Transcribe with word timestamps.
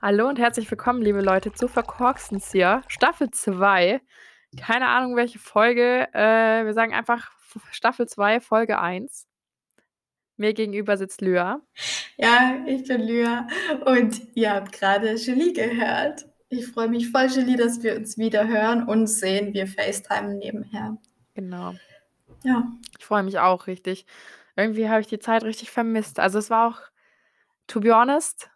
Hallo 0.00 0.28
und 0.28 0.38
herzlich 0.38 0.70
willkommen, 0.70 1.02
liebe 1.02 1.20
Leute, 1.20 1.52
zu 1.52 1.66
Verkorkstens 1.66 2.52
hier, 2.52 2.82
Staffel 2.86 3.32
2. 3.32 4.00
Keine 4.56 4.86
Ahnung, 4.86 5.16
welche 5.16 5.40
Folge. 5.40 6.06
Äh, 6.14 6.64
wir 6.64 6.72
sagen 6.72 6.94
einfach 6.94 7.32
Staffel 7.72 8.06
2, 8.06 8.38
Folge 8.38 8.78
1. 8.78 9.26
Mir 10.36 10.54
gegenüber 10.54 10.96
sitzt 10.96 11.20
Lyra. 11.20 11.62
Ja, 12.16 12.58
ich 12.64 12.86
bin 12.86 13.00
Lyra 13.00 13.48
und 13.86 14.20
ihr 14.36 14.54
habt 14.54 14.70
gerade 14.70 15.16
Julie 15.16 15.52
gehört. 15.52 16.26
Ich 16.48 16.68
freue 16.68 16.88
mich 16.88 17.10
voll, 17.10 17.26
Julie, 17.26 17.56
dass 17.56 17.82
wir 17.82 17.96
uns 17.96 18.16
wieder 18.18 18.46
hören 18.46 18.86
und 18.86 19.08
sehen. 19.08 19.52
Wir 19.52 19.66
FaceTime 19.66 20.34
nebenher. 20.34 20.96
Genau. 21.34 21.74
Ja. 22.44 22.70
Ich 22.96 23.04
freue 23.04 23.24
mich 23.24 23.40
auch 23.40 23.66
richtig. 23.66 24.06
Irgendwie 24.54 24.88
habe 24.88 25.00
ich 25.00 25.08
die 25.08 25.18
Zeit 25.18 25.42
richtig 25.42 25.72
vermisst. 25.72 26.20
Also 26.20 26.38
es 26.38 26.50
war 26.50 26.68
auch, 26.68 26.80
to 27.66 27.80
be 27.80 27.92
honest, 27.92 28.48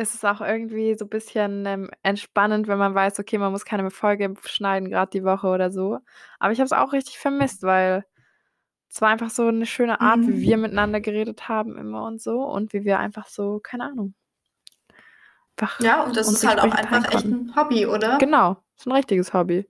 ist 0.00 0.14
es 0.14 0.24
auch 0.24 0.40
irgendwie 0.40 0.94
so 0.98 1.04
ein 1.04 1.08
bisschen 1.10 1.64
ähm, 1.66 1.90
entspannend, 2.02 2.66
wenn 2.68 2.78
man 2.78 2.94
weiß, 2.94 3.18
okay, 3.20 3.38
man 3.38 3.52
muss 3.52 3.64
keine 3.64 3.90
Folge 3.90 4.34
schneiden, 4.44 4.88
gerade 4.90 5.10
die 5.10 5.24
Woche 5.24 5.48
oder 5.48 5.70
so. 5.70 5.98
Aber 6.38 6.52
ich 6.52 6.58
habe 6.58 6.66
es 6.66 6.72
auch 6.72 6.92
richtig 6.92 7.18
vermisst, 7.18 7.62
weil 7.62 8.04
es 8.90 9.00
war 9.00 9.10
einfach 9.10 9.30
so 9.30 9.46
eine 9.46 9.66
schöne 9.66 10.00
Art, 10.00 10.20
wie 10.26 10.40
wir 10.40 10.56
Mhm. 10.56 10.62
miteinander 10.62 11.00
geredet 11.00 11.48
haben 11.48 11.76
immer 11.78 12.04
und 12.06 12.20
so 12.20 12.42
und 12.42 12.72
wie 12.72 12.84
wir 12.84 12.98
einfach 12.98 13.28
so, 13.28 13.60
keine 13.60 13.84
Ahnung, 13.84 14.14
einfach 15.56 15.78
Ja, 15.80 16.02
und 16.04 16.16
das 16.16 16.30
ist 16.32 16.46
halt 16.46 16.58
auch 16.60 16.72
einfach 16.74 17.04
echt 17.12 17.24
ein 17.26 17.54
Hobby, 17.54 17.86
oder? 17.86 18.18
Genau, 18.18 18.56
ist 18.76 18.86
ein 18.86 18.92
richtiges 18.92 19.32
Hobby. 19.32 19.68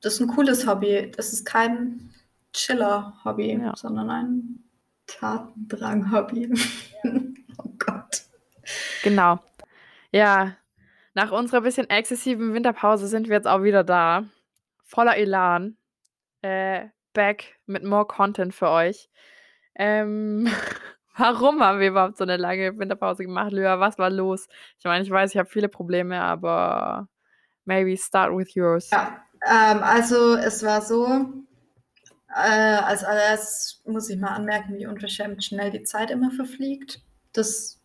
Das 0.00 0.14
ist 0.14 0.20
ein 0.20 0.28
cooles 0.28 0.66
Hobby. 0.66 1.10
Das 1.16 1.32
ist 1.32 1.44
kein 1.46 2.10
Chiller-Hobby, 2.52 3.52
Ja. 3.60 3.74
sondern 3.76 4.10
ein 4.10 4.64
Tatendrang-Hobby. 5.06 6.48
Gott. 7.02 7.23
Genau. 9.04 9.38
Ja, 10.12 10.56
nach 11.12 11.30
unserer 11.30 11.60
bisschen 11.60 11.90
exzessiven 11.90 12.54
Winterpause 12.54 13.06
sind 13.06 13.28
wir 13.28 13.36
jetzt 13.36 13.46
auch 13.46 13.62
wieder 13.62 13.84
da. 13.84 14.24
Voller 14.82 15.18
Elan. 15.18 15.76
Äh, 16.40 16.86
back 17.12 17.56
mit 17.66 17.84
more 17.84 18.06
Content 18.06 18.54
für 18.54 18.70
euch. 18.70 19.10
Ähm, 19.74 20.48
warum 21.18 21.62
haben 21.62 21.80
wir 21.80 21.88
überhaupt 21.88 22.16
so 22.16 22.24
eine 22.24 22.38
lange 22.38 22.78
Winterpause 22.78 23.24
gemacht, 23.24 23.52
Lyra? 23.52 23.78
Was 23.78 23.98
war 23.98 24.08
los? 24.08 24.48
Ich 24.78 24.84
meine, 24.86 25.04
ich 25.04 25.10
weiß, 25.10 25.32
ich 25.32 25.36
habe 25.36 25.50
viele 25.50 25.68
Probleme, 25.68 26.20
aber 26.22 27.08
maybe 27.66 27.94
start 27.98 28.34
with 28.34 28.54
yours. 28.54 28.88
Ja, 28.90 29.22
ähm, 29.46 29.82
also 29.82 30.34
es 30.36 30.62
war 30.62 30.80
so, 30.80 31.06
äh, 32.34 32.78
als 32.78 33.04
allererstes 33.04 33.82
muss 33.84 34.08
ich 34.08 34.18
mal 34.18 34.34
anmerken, 34.34 34.76
wie 34.78 34.86
unverschämt 34.86 35.44
schnell 35.44 35.70
die 35.70 35.82
Zeit 35.82 36.10
immer 36.10 36.30
verfliegt. 36.30 37.02
Das 37.34 37.83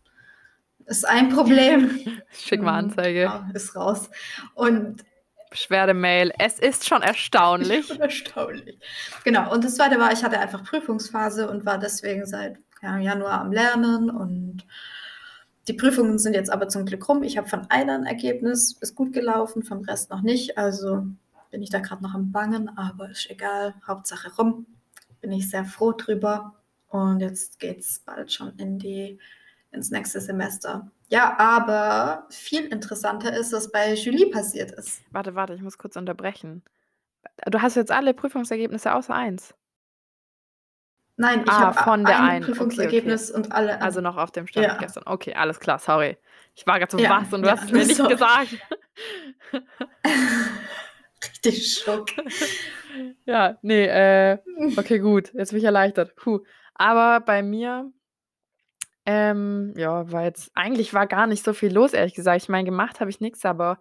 ist 0.90 1.08
ein 1.08 1.30
Problem. 1.30 2.22
Schick 2.32 2.62
mal 2.62 2.82
Mhm, 2.82 2.90
Anzeige. 2.90 3.22
Ja, 3.22 3.50
ist 3.54 3.76
raus. 3.76 4.10
Und 4.54 5.04
Beschwerdemail. 5.50 6.32
Es 6.38 6.60
ist 6.60 6.88
schon 6.88 7.02
erstaunlich. 7.02 7.90
Erstaunlich. 8.00 8.78
Genau, 9.24 9.52
und 9.52 9.64
das 9.64 9.76
zweite 9.76 10.00
war, 10.00 10.12
ich 10.12 10.24
hatte 10.24 10.40
einfach 10.40 10.64
Prüfungsphase 10.64 11.50
und 11.50 11.66
war 11.66 11.80
deswegen 11.80 12.26
seit 12.26 12.58
ja, 12.82 12.98
Januar 12.98 13.42
am 13.42 13.52
Lernen 13.52 14.10
und 14.10 14.66
die 15.68 15.74
Prüfungen 15.74 16.18
sind 16.18 16.34
jetzt 16.34 16.52
aber 16.52 16.68
zum 16.68 16.86
Glück 16.86 17.08
rum. 17.08 17.24
Ich 17.24 17.38
habe 17.38 17.48
von 17.48 17.70
einer 17.70 17.94
ein 17.94 18.06
Ergebnis, 18.06 18.78
ist 18.80 18.96
gut 18.96 19.14
gelaufen, 19.14 19.64
vom 19.64 19.82
Rest 19.82 20.10
noch 20.10 20.22
nicht. 20.22 20.58
Also 20.58 21.06
bin 21.52 21.62
ich 21.62 21.70
da 21.70 21.80
gerade 21.80 22.04
noch 22.04 22.14
am 22.14 22.32
Bangen, 22.32 22.70
aber 22.78 23.10
ist 23.10 23.30
egal. 23.30 23.76
Hauptsache 23.86 24.36
rum. 24.36 24.66
Bin 25.22 25.32
ich 25.32 25.50
sehr 25.50 25.66
froh 25.66 25.92
drüber. 25.92 26.56
Und 26.88 27.20
jetzt 27.20 27.60
geht 27.60 27.80
es 27.80 28.00
bald 28.00 28.32
schon 28.32 28.58
in 28.58 28.80
die, 28.80 29.20
ins 29.72 29.92
nächste 29.92 30.20
Semester. 30.22 30.92
Ja, 31.10 31.38
aber 31.40 32.28
viel 32.30 32.66
interessanter 32.66 33.36
ist, 33.36 33.52
was 33.54 33.72
bei 33.72 33.94
Julie 33.94 34.30
passiert 34.30 34.72
ist. 34.72 35.02
Warte, 35.12 35.36
warte, 35.36 35.54
ich 35.54 35.62
muss 35.62 35.78
kurz 35.78 35.96
unterbrechen. 35.96 36.64
Du 37.46 37.62
hast 37.62 37.76
jetzt 37.76 37.92
alle 37.92 38.14
Prüfungsergebnisse 38.14 38.94
außer 38.94 39.14
eins. 39.14 39.56
Nein, 41.18 41.42
ich 41.46 41.52
Ah, 41.52 41.66
habe 41.66 41.74
von 41.78 42.06
der 42.06 42.22
ein 42.22 42.30
einen. 42.30 42.44
Okay, 42.46 42.52
okay. 42.52 42.56
Prüfungsergebnis 42.58 43.30
und 43.32 43.52
alle. 43.52 43.82
Also 43.82 44.00
noch 44.00 44.16
auf 44.18 44.32
dem 44.32 44.48
Stand 44.48 44.68
Ja. 44.68 44.78
gestern. 44.78 45.04
Okay, 45.06 45.34
alles 45.34 45.60
klar, 45.60 45.78
sorry. 45.80 46.18
Ich 46.56 46.66
war 46.66 46.80
gerade 46.80 46.92
so 46.92 46.98
Ja, 46.98 47.10
was 47.22 47.34
und 47.34 47.42
du 47.42 47.48
ja, 47.48 47.54
hast 47.54 47.66
es 47.66 47.72
mir 47.72 47.86
nicht 47.86 47.98
sorry. 47.98 48.14
gesagt. 48.14 48.50
Richtig 51.24 51.74
Schock. 51.78 52.08
ja, 53.26 53.58
nee, 53.62 53.86
äh, 53.86 54.38
okay, 54.78 55.00
gut. 55.00 55.34
Jetzt 55.34 55.50
bin 55.52 55.60
ich 55.60 55.66
erleichtert. 55.66 56.16
Puh. 56.16 56.40
Aber 56.76 57.20
bei 57.20 57.44
mir, 57.44 57.92
ähm, 59.12 59.74
ja, 59.76 60.12
war 60.12 60.24
jetzt, 60.24 60.52
eigentlich 60.54 60.94
war 60.94 61.08
gar 61.08 61.26
nicht 61.26 61.44
so 61.44 61.54
viel 61.54 61.74
los, 61.74 61.94
ehrlich 61.94 62.14
gesagt. 62.14 62.44
Ich 62.44 62.50
meine, 62.50 62.66
gemacht 62.66 63.00
habe 63.00 63.10
ich 63.10 63.20
nichts, 63.20 63.44
aber 63.44 63.80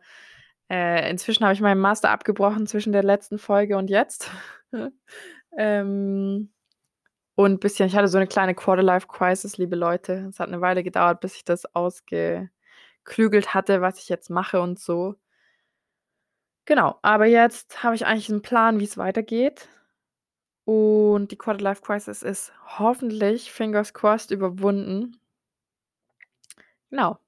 äh, 0.70 1.10
inzwischen 1.10 1.44
habe 1.44 1.52
ich 1.52 1.60
meinen 1.60 1.82
Master 1.82 2.08
abgebrochen 2.10 2.66
zwischen 2.66 2.94
der 2.94 3.02
letzten 3.02 3.38
Folge 3.38 3.76
und 3.76 3.90
jetzt. 3.90 4.30
ähm, 5.58 6.50
und 7.34 7.52
ein 7.52 7.58
bisschen, 7.60 7.88
ich 7.88 7.94
hatte 7.94 8.08
so 8.08 8.16
eine 8.16 8.26
kleine 8.26 8.54
Quarter-Life-Crisis, 8.54 9.58
liebe 9.58 9.76
Leute. 9.76 10.28
Es 10.30 10.40
hat 10.40 10.48
eine 10.48 10.62
Weile 10.62 10.82
gedauert, 10.82 11.20
bis 11.20 11.36
ich 11.36 11.44
das 11.44 11.66
ausgeklügelt 11.74 13.52
hatte, 13.52 13.82
was 13.82 13.98
ich 13.98 14.08
jetzt 14.08 14.30
mache 14.30 14.62
und 14.62 14.78
so. 14.78 15.16
Genau, 16.64 16.98
aber 17.02 17.26
jetzt 17.26 17.82
habe 17.84 17.94
ich 17.94 18.06
eigentlich 18.06 18.30
einen 18.30 18.40
Plan, 18.40 18.80
wie 18.80 18.84
es 18.84 18.96
weitergeht. 18.96 19.68
Und 20.70 21.28
die 21.28 21.36
Quarter-Life-Crisis 21.38 22.22
ist 22.22 22.52
hoffentlich, 22.78 23.50
fingers 23.50 23.94
crossed, 23.94 24.30
überwunden. 24.30 25.18
Genau. 26.90 27.18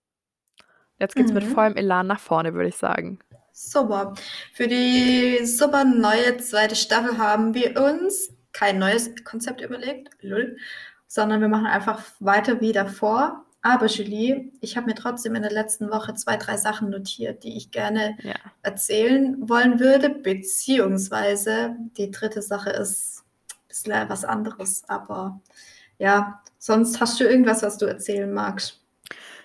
Jetzt 0.99 1.17
geht's 1.17 1.33
mit 1.33 1.45
Mhm. 1.45 1.55
vollem 1.55 1.77
Elan 1.77 2.07
nach 2.07 2.21
vorne, 2.21 2.53
würde 2.53 2.69
ich 2.69 2.77
sagen. 2.77 3.19
Super. 3.53 4.13
Für 4.53 4.69
die 4.69 5.39
super 5.47 5.85
neue 5.87 6.37
zweite 6.37 6.77
Staffel 6.77 7.17
haben 7.17 7.55
wir 7.55 7.81
uns 7.81 8.31
kein 8.53 8.79
neues 8.79 9.11
Konzept 9.25 9.63
überlegt, 9.63 10.11
lol, 10.21 10.59
sondern 11.07 11.41
wir 11.41 11.49
machen 11.49 11.65
einfach 11.67 12.03
weiter 12.21 12.61
wie 12.61 12.73
davor. 12.73 13.47
Aber 13.63 13.87
Julie, 13.87 14.53
ich 14.61 14.77
habe 14.77 14.85
mir 14.87 14.95
trotzdem 14.95 15.35
in 15.35 15.41
der 15.43 15.51
letzten 15.53 15.91
Woche 15.91 16.13
zwei, 16.13 16.37
drei 16.37 16.59
Sachen 16.59 16.91
notiert, 16.91 17.43
die 17.45 17.57
ich 17.57 17.71
gerne 17.71 18.19
Ja. 18.23 18.35
erzählen 18.63 19.49
wollen 19.49 19.81
würde, 19.81 20.11
beziehungsweise 20.11 21.75
die 21.97 22.11
dritte 22.11 22.43
Sache 22.43 22.69
ist 22.69 23.25
bisschen 23.71 24.09
was 24.11 24.25
anderes. 24.27 24.83
Aber 24.89 25.41
ja, 25.99 26.43
sonst 26.59 27.01
hast 27.01 27.19
du 27.21 27.25
irgendwas, 27.25 27.63
was 27.63 27.79
du 27.79 27.87
erzählen 27.87 28.33
magst. 28.33 28.77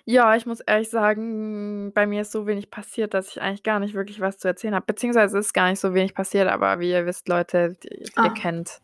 Ja, 0.07 0.35
ich 0.35 0.45
muss 0.45 0.59
ehrlich 0.59 0.89
sagen, 0.91 1.91
bei 1.93 2.05
mir 2.05 2.21
ist 2.21 2.31
so 2.31 2.45
wenig 2.45 2.69
passiert, 2.69 3.13
dass 3.15 3.29
ich 3.29 3.41
eigentlich 3.41 3.63
gar 3.63 3.79
nicht 3.79 3.95
wirklich 3.95 4.19
was 4.19 4.37
zu 4.37 4.47
erzählen 4.47 4.75
habe. 4.75 4.85
Beziehungsweise 4.85 5.37
es 5.39 5.47
ist 5.47 5.53
gar 5.53 5.69
nicht 5.69 5.79
so 5.79 5.95
wenig 5.95 6.13
passiert, 6.13 6.47
aber 6.47 6.79
wie 6.79 6.91
ihr 6.91 7.05
wisst, 7.07 7.27
Leute, 7.27 7.75
die, 7.81 7.87
ihr 8.01 8.05
Ah. 8.15 8.29
kennt 8.29 8.81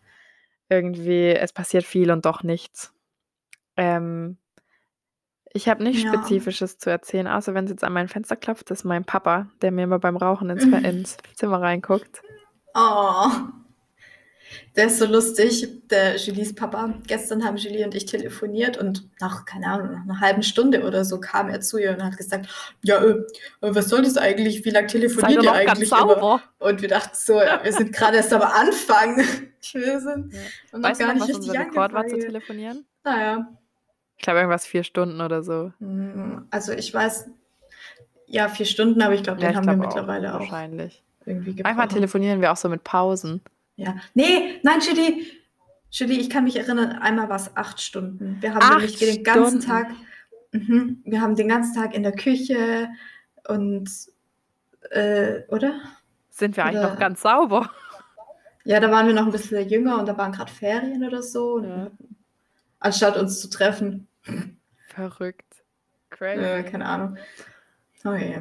irgendwie, 0.69 1.29
es 1.29 1.53
passiert 1.53 1.84
viel 1.84 2.09
und 2.12 2.25
doch 2.25 2.41
nichts. 2.44 2.91
Ähm, 3.78 4.38
ich 5.53 5.69
habe 5.69 5.84
nichts 5.84 6.03
Ja. 6.03 6.13
Spezifisches 6.13 6.78
zu 6.79 6.90
erzählen, 6.90 7.28
außer 7.28 7.53
wenn 7.53 7.66
es 7.66 7.72
jetzt 7.72 7.84
an 7.84 7.94
mein 7.94 8.08
Fenster 8.08 8.35
klopft. 8.38 8.72
Das 8.72 8.79
ist 8.79 8.84
mein 8.85 9.03
Papa, 9.06 9.47
der 9.62 9.72
mir 9.72 9.84
immer 9.84 10.00
beim 10.00 10.18
Rauchen 10.18 10.50
ins, 10.50 10.63
ins 10.96 11.18
Zimmer 11.35 11.62
reinguckt. 11.62 12.22
Oh, 12.73 13.28
der 14.75 14.88
ist 14.88 15.00
so 15.00 15.06
lustig, 15.06 15.67
der 15.89 16.16
Julies 16.17 16.53
Papa. 16.56 16.94
Gestern 17.07 17.44
haben 17.44 17.57
Julie 17.57 17.84
und 17.85 17.94
ich 17.95 18.06
telefoniert 18.06 18.78
und 18.78 19.07
nach, 19.19 19.45
keine 19.45 19.67
Ahnung, 19.67 19.91
nach 19.91 20.03
einer 20.03 20.19
halben 20.19 20.44
Stunde 20.44 20.84
oder 20.84 21.03
so 21.06 21.19
kam 21.19 21.50
er 21.50 21.62
zu 21.62 21.78
ihr 21.78 21.91
und 21.91 22.03
hat 22.03 22.17
gesagt, 22.17 22.47
ja, 22.84 23.03
äh, 23.03 23.09
äh, 23.11 23.75
was 23.75 23.90
soll 23.90 24.01
das 24.03 24.17
eigentlich? 24.17 24.63
Wie 24.66 24.69
lange 24.69 24.88
telefoniert 24.88 25.44
ihr 25.44 25.53
eigentlich 25.53 25.91
immer? 25.91 26.41
Und 26.59 26.81
wir 26.81 26.90
dachten 26.90 27.16
so, 27.16 27.40
ja, 27.40 27.63
wir 27.63 27.73
sind 27.73 27.94
gerade 27.94 28.17
erst 28.17 28.34
am 28.34 28.41
Anfang. 28.41 29.17
Wir 29.73 30.00
sind 30.01 30.34
Ja. 30.34 30.40
noch 30.79 30.97
gar 30.97 31.07
noch, 31.07 31.13
nicht 31.13 31.22
was 31.22 31.29
richtig 31.29 31.51
Rekord 31.59 31.94
war 31.94 32.07
zu 32.07 32.17
telefonieren? 32.17 32.84
Naja, 33.03 33.47
Ich 34.17 34.23
glaube, 34.23 34.40
irgendwas 34.40 34.66
vier 34.66 34.84
Stunden 34.84 35.22
oder 35.22 35.43
so. 35.43 35.72
mm, 35.79 36.47
also 36.49 36.72
ich 36.73 36.91
weiß, 36.91 37.29
ja, 38.25 38.49
vier 38.49 38.66
Stunden, 38.66 39.02
aber 39.03 39.14
ich 39.14 39.22
glaube, 39.23 39.40
Ja, 39.40 39.47
den 39.47 39.52
ich 39.52 39.58
haben 39.58 39.66
wir 39.67 39.73
glaube 39.75 39.87
auch, 39.87 39.96
mittlerweile 39.96 40.34
auch 40.35 40.40
wahrscheinlich. 40.40 41.03
irgendwie 41.25 41.61
Manchmal 41.61 41.87
telefonieren 41.90 42.41
wir 42.41 42.52
auch 42.52 42.58
so 42.58 42.70
mit 42.70 42.84
Pausen. 42.84 43.41
Ja. 43.81 43.95
Nee, 44.13 44.59
nein, 44.63 44.79
Julie. 44.79 45.25
Julie, 45.89 46.19
ich 46.19 46.29
kann 46.29 46.45
mich 46.45 46.55
erinnern, 46.55 46.91
einmal 46.99 47.28
war 47.29 47.35
es 47.35 47.55
acht 47.57 47.81
Stunden. 47.81 48.37
Wir 48.41 48.53
haben 48.53 48.61
Acht 48.61 48.72
nämlich 48.78 48.97
den 48.97 49.23
ganzen 49.23 49.61
Stunden? 49.61 49.67
Tag, 49.67 49.87
mhm, 50.53 51.01
wir 51.03 51.19
haben 51.19 51.35
den 51.35 51.49
ganzen 51.49 51.75
Tag 51.75 51.93
in 51.93 52.03
der 52.03 52.13
Küche 52.13 52.87
und, 53.47 53.89
äh, 54.91 55.41
oder? 55.49 55.81
Sind 56.29 56.55
wir 56.55 56.63
eigentlich 56.66 56.81
noch 56.83 56.91
Oder, 56.91 56.99
ganz 56.99 57.22
sauber? 57.22 57.69
ja, 58.63 58.79
da 58.79 58.89
waren 58.89 59.07
wir 59.07 59.13
noch 59.13 59.25
ein 59.25 59.31
bisschen 59.33 59.67
jünger 59.67 59.99
und 59.99 60.05
da 60.07 60.17
waren 60.17 60.31
gerade 60.31 60.51
Ferien 60.51 61.03
oder 61.05 61.22
so. 61.23 61.61
Ja. 61.61 61.91
anstatt 62.79 63.17
uns 63.17 63.41
zu 63.41 63.49
treffen, 63.49 64.07
Verrückt. 64.87 65.43
äh, 66.11 66.16
Crazy. 66.16 66.69
keine 66.69 66.85
Ahnung. 66.85 67.17
Oh 68.05 68.13
je. 68.13 68.39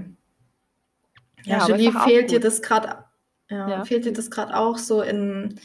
Ja, 1.44 1.66
Ja, 1.66 1.66
Julie, 1.68 1.92
fehlt 1.92 2.30
dir 2.30 2.38
das 2.40 2.62
gerade, 2.62 3.04
ja, 3.50 3.68
Ja. 3.68 3.84
fehlt 3.84 4.04
dir 4.04 4.12
das 4.12 4.30
gerade 4.30 4.56
auch 4.56 4.78
so 4.78 5.02
in, 5.02 5.58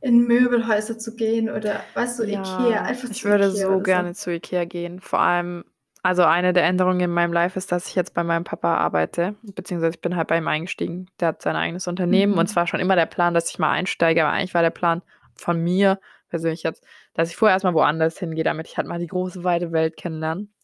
in 0.00 0.26
Möbelhäuser 0.26 0.98
zu 0.98 1.16
gehen 1.16 1.48
oder, 1.50 1.80
weißt 1.94 2.18
du, 2.18 2.24
Ikea, 2.24 2.70
Ja, 2.70 2.82
einfach 2.82 3.08
ich 3.08 3.22
zu 3.22 3.28
würde 3.28 3.46
Ikea 3.46 3.66
so 3.68 3.80
gerne 3.80 4.14
zu 4.14 4.30
Ikea 4.32 4.64
gehen. 4.64 5.00
Vor 5.00 5.20
allem, 5.20 5.64
Also 6.02 6.22
eine 6.24 6.52
der 6.52 6.64
Änderungen 6.64 7.00
in 7.00 7.10
meinem 7.10 7.32
Life 7.32 7.58
ist, 7.58 7.72
dass 7.72 7.88
ich 7.88 7.94
jetzt 7.94 8.12
bei 8.12 8.22
meinem 8.22 8.44
Papa 8.44 8.76
arbeite, 8.76 9.36
beziehungsweise 9.42 9.94
ich 9.94 10.02
bin 10.02 10.16
halt 10.16 10.28
bei 10.28 10.36
ihm 10.36 10.48
eingestiegen. 10.48 11.06
Der 11.20 11.28
hat 11.28 11.40
sein 11.40 11.56
eigenes 11.56 11.86
Unternehmen 11.86 12.34
und 12.34 12.40
Mhm. 12.40 12.46
es 12.50 12.56
war 12.56 12.66
schon 12.66 12.80
immer 12.80 12.96
der 12.96 13.06
Plan, 13.06 13.32
dass 13.32 13.48
ich 13.48 13.58
mal 13.58 13.70
einsteige, 13.70 14.22
aber 14.24 14.32
eigentlich 14.34 14.52
war 14.52 14.60
der 14.60 14.68
Plan 14.70 15.00
von 15.34 15.58
mir 15.62 15.98
persönlich 16.28 16.62
jetzt, 16.62 16.84
dass 17.14 17.30
ich 17.30 17.36
vorher 17.36 17.54
erst 17.56 17.64
mal 17.64 17.72
woanders 17.74 18.18
hingehe, 18.18 18.44
damit 18.44 18.66
ich 18.68 18.76
halt 18.76 18.86
mal 18.86 18.98
die 18.98 19.06
große, 19.06 19.44
weite 19.44 19.72
Welt 19.72 19.96
kennenlerne. 19.96 20.48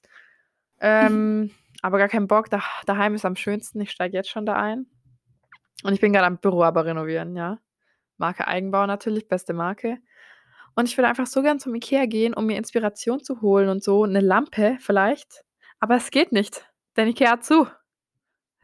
Ähm, 0.83 1.51
aber 1.83 1.99
gar 1.99 2.09
keinen 2.09 2.27
Bock, 2.27 2.51
da 2.51 2.63
daheim 2.87 3.15
ist 3.15 3.25
am 3.25 3.37
schönsten. 3.37 3.81
Ich 3.81 3.91
steige 3.91 4.17
jetzt 4.17 4.31
schon 4.31 4.47
da 4.47 4.55
ein. 4.56 4.87
Und 5.85 5.94
ich 5.94 6.00
bin 6.00 6.12
grad 6.12 6.25
am 6.25 6.38
Büro 6.38 6.62
aber 6.62 6.85
renovieren, 6.85 7.37
ja. 7.37 7.59
Marke 8.19 8.49
Eigenbau 8.49 8.87
natürlich, 8.87 9.29
beste 9.29 9.55
Marke. 9.55 9.99
Und 10.77 10.87
ich 10.88 10.99
würde 10.99 11.09
einfach 11.09 11.27
so 11.27 11.43
gern 11.43 11.61
zum 11.61 11.75
IKEA 11.75 12.06
gehen, 12.06 12.35
um 12.35 12.47
mir 12.47 12.59
Inspiration 12.59 13.23
zu 13.23 13.43
holen 13.43 13.69
und 13.71 13.82
so 13.85 14.06
'ne 14.06 14.21
Lampe 14.21 14.79
vielleicht, 14.81 15.44
aber 15.81 15.97
es 15.97 16.11
geht 16.11 16.32
nicht, 16.32 16.67
denn 16.97 17.09
IKEA 17.09 17.32
hat 17.32 17.44
zu. 17.44 17.69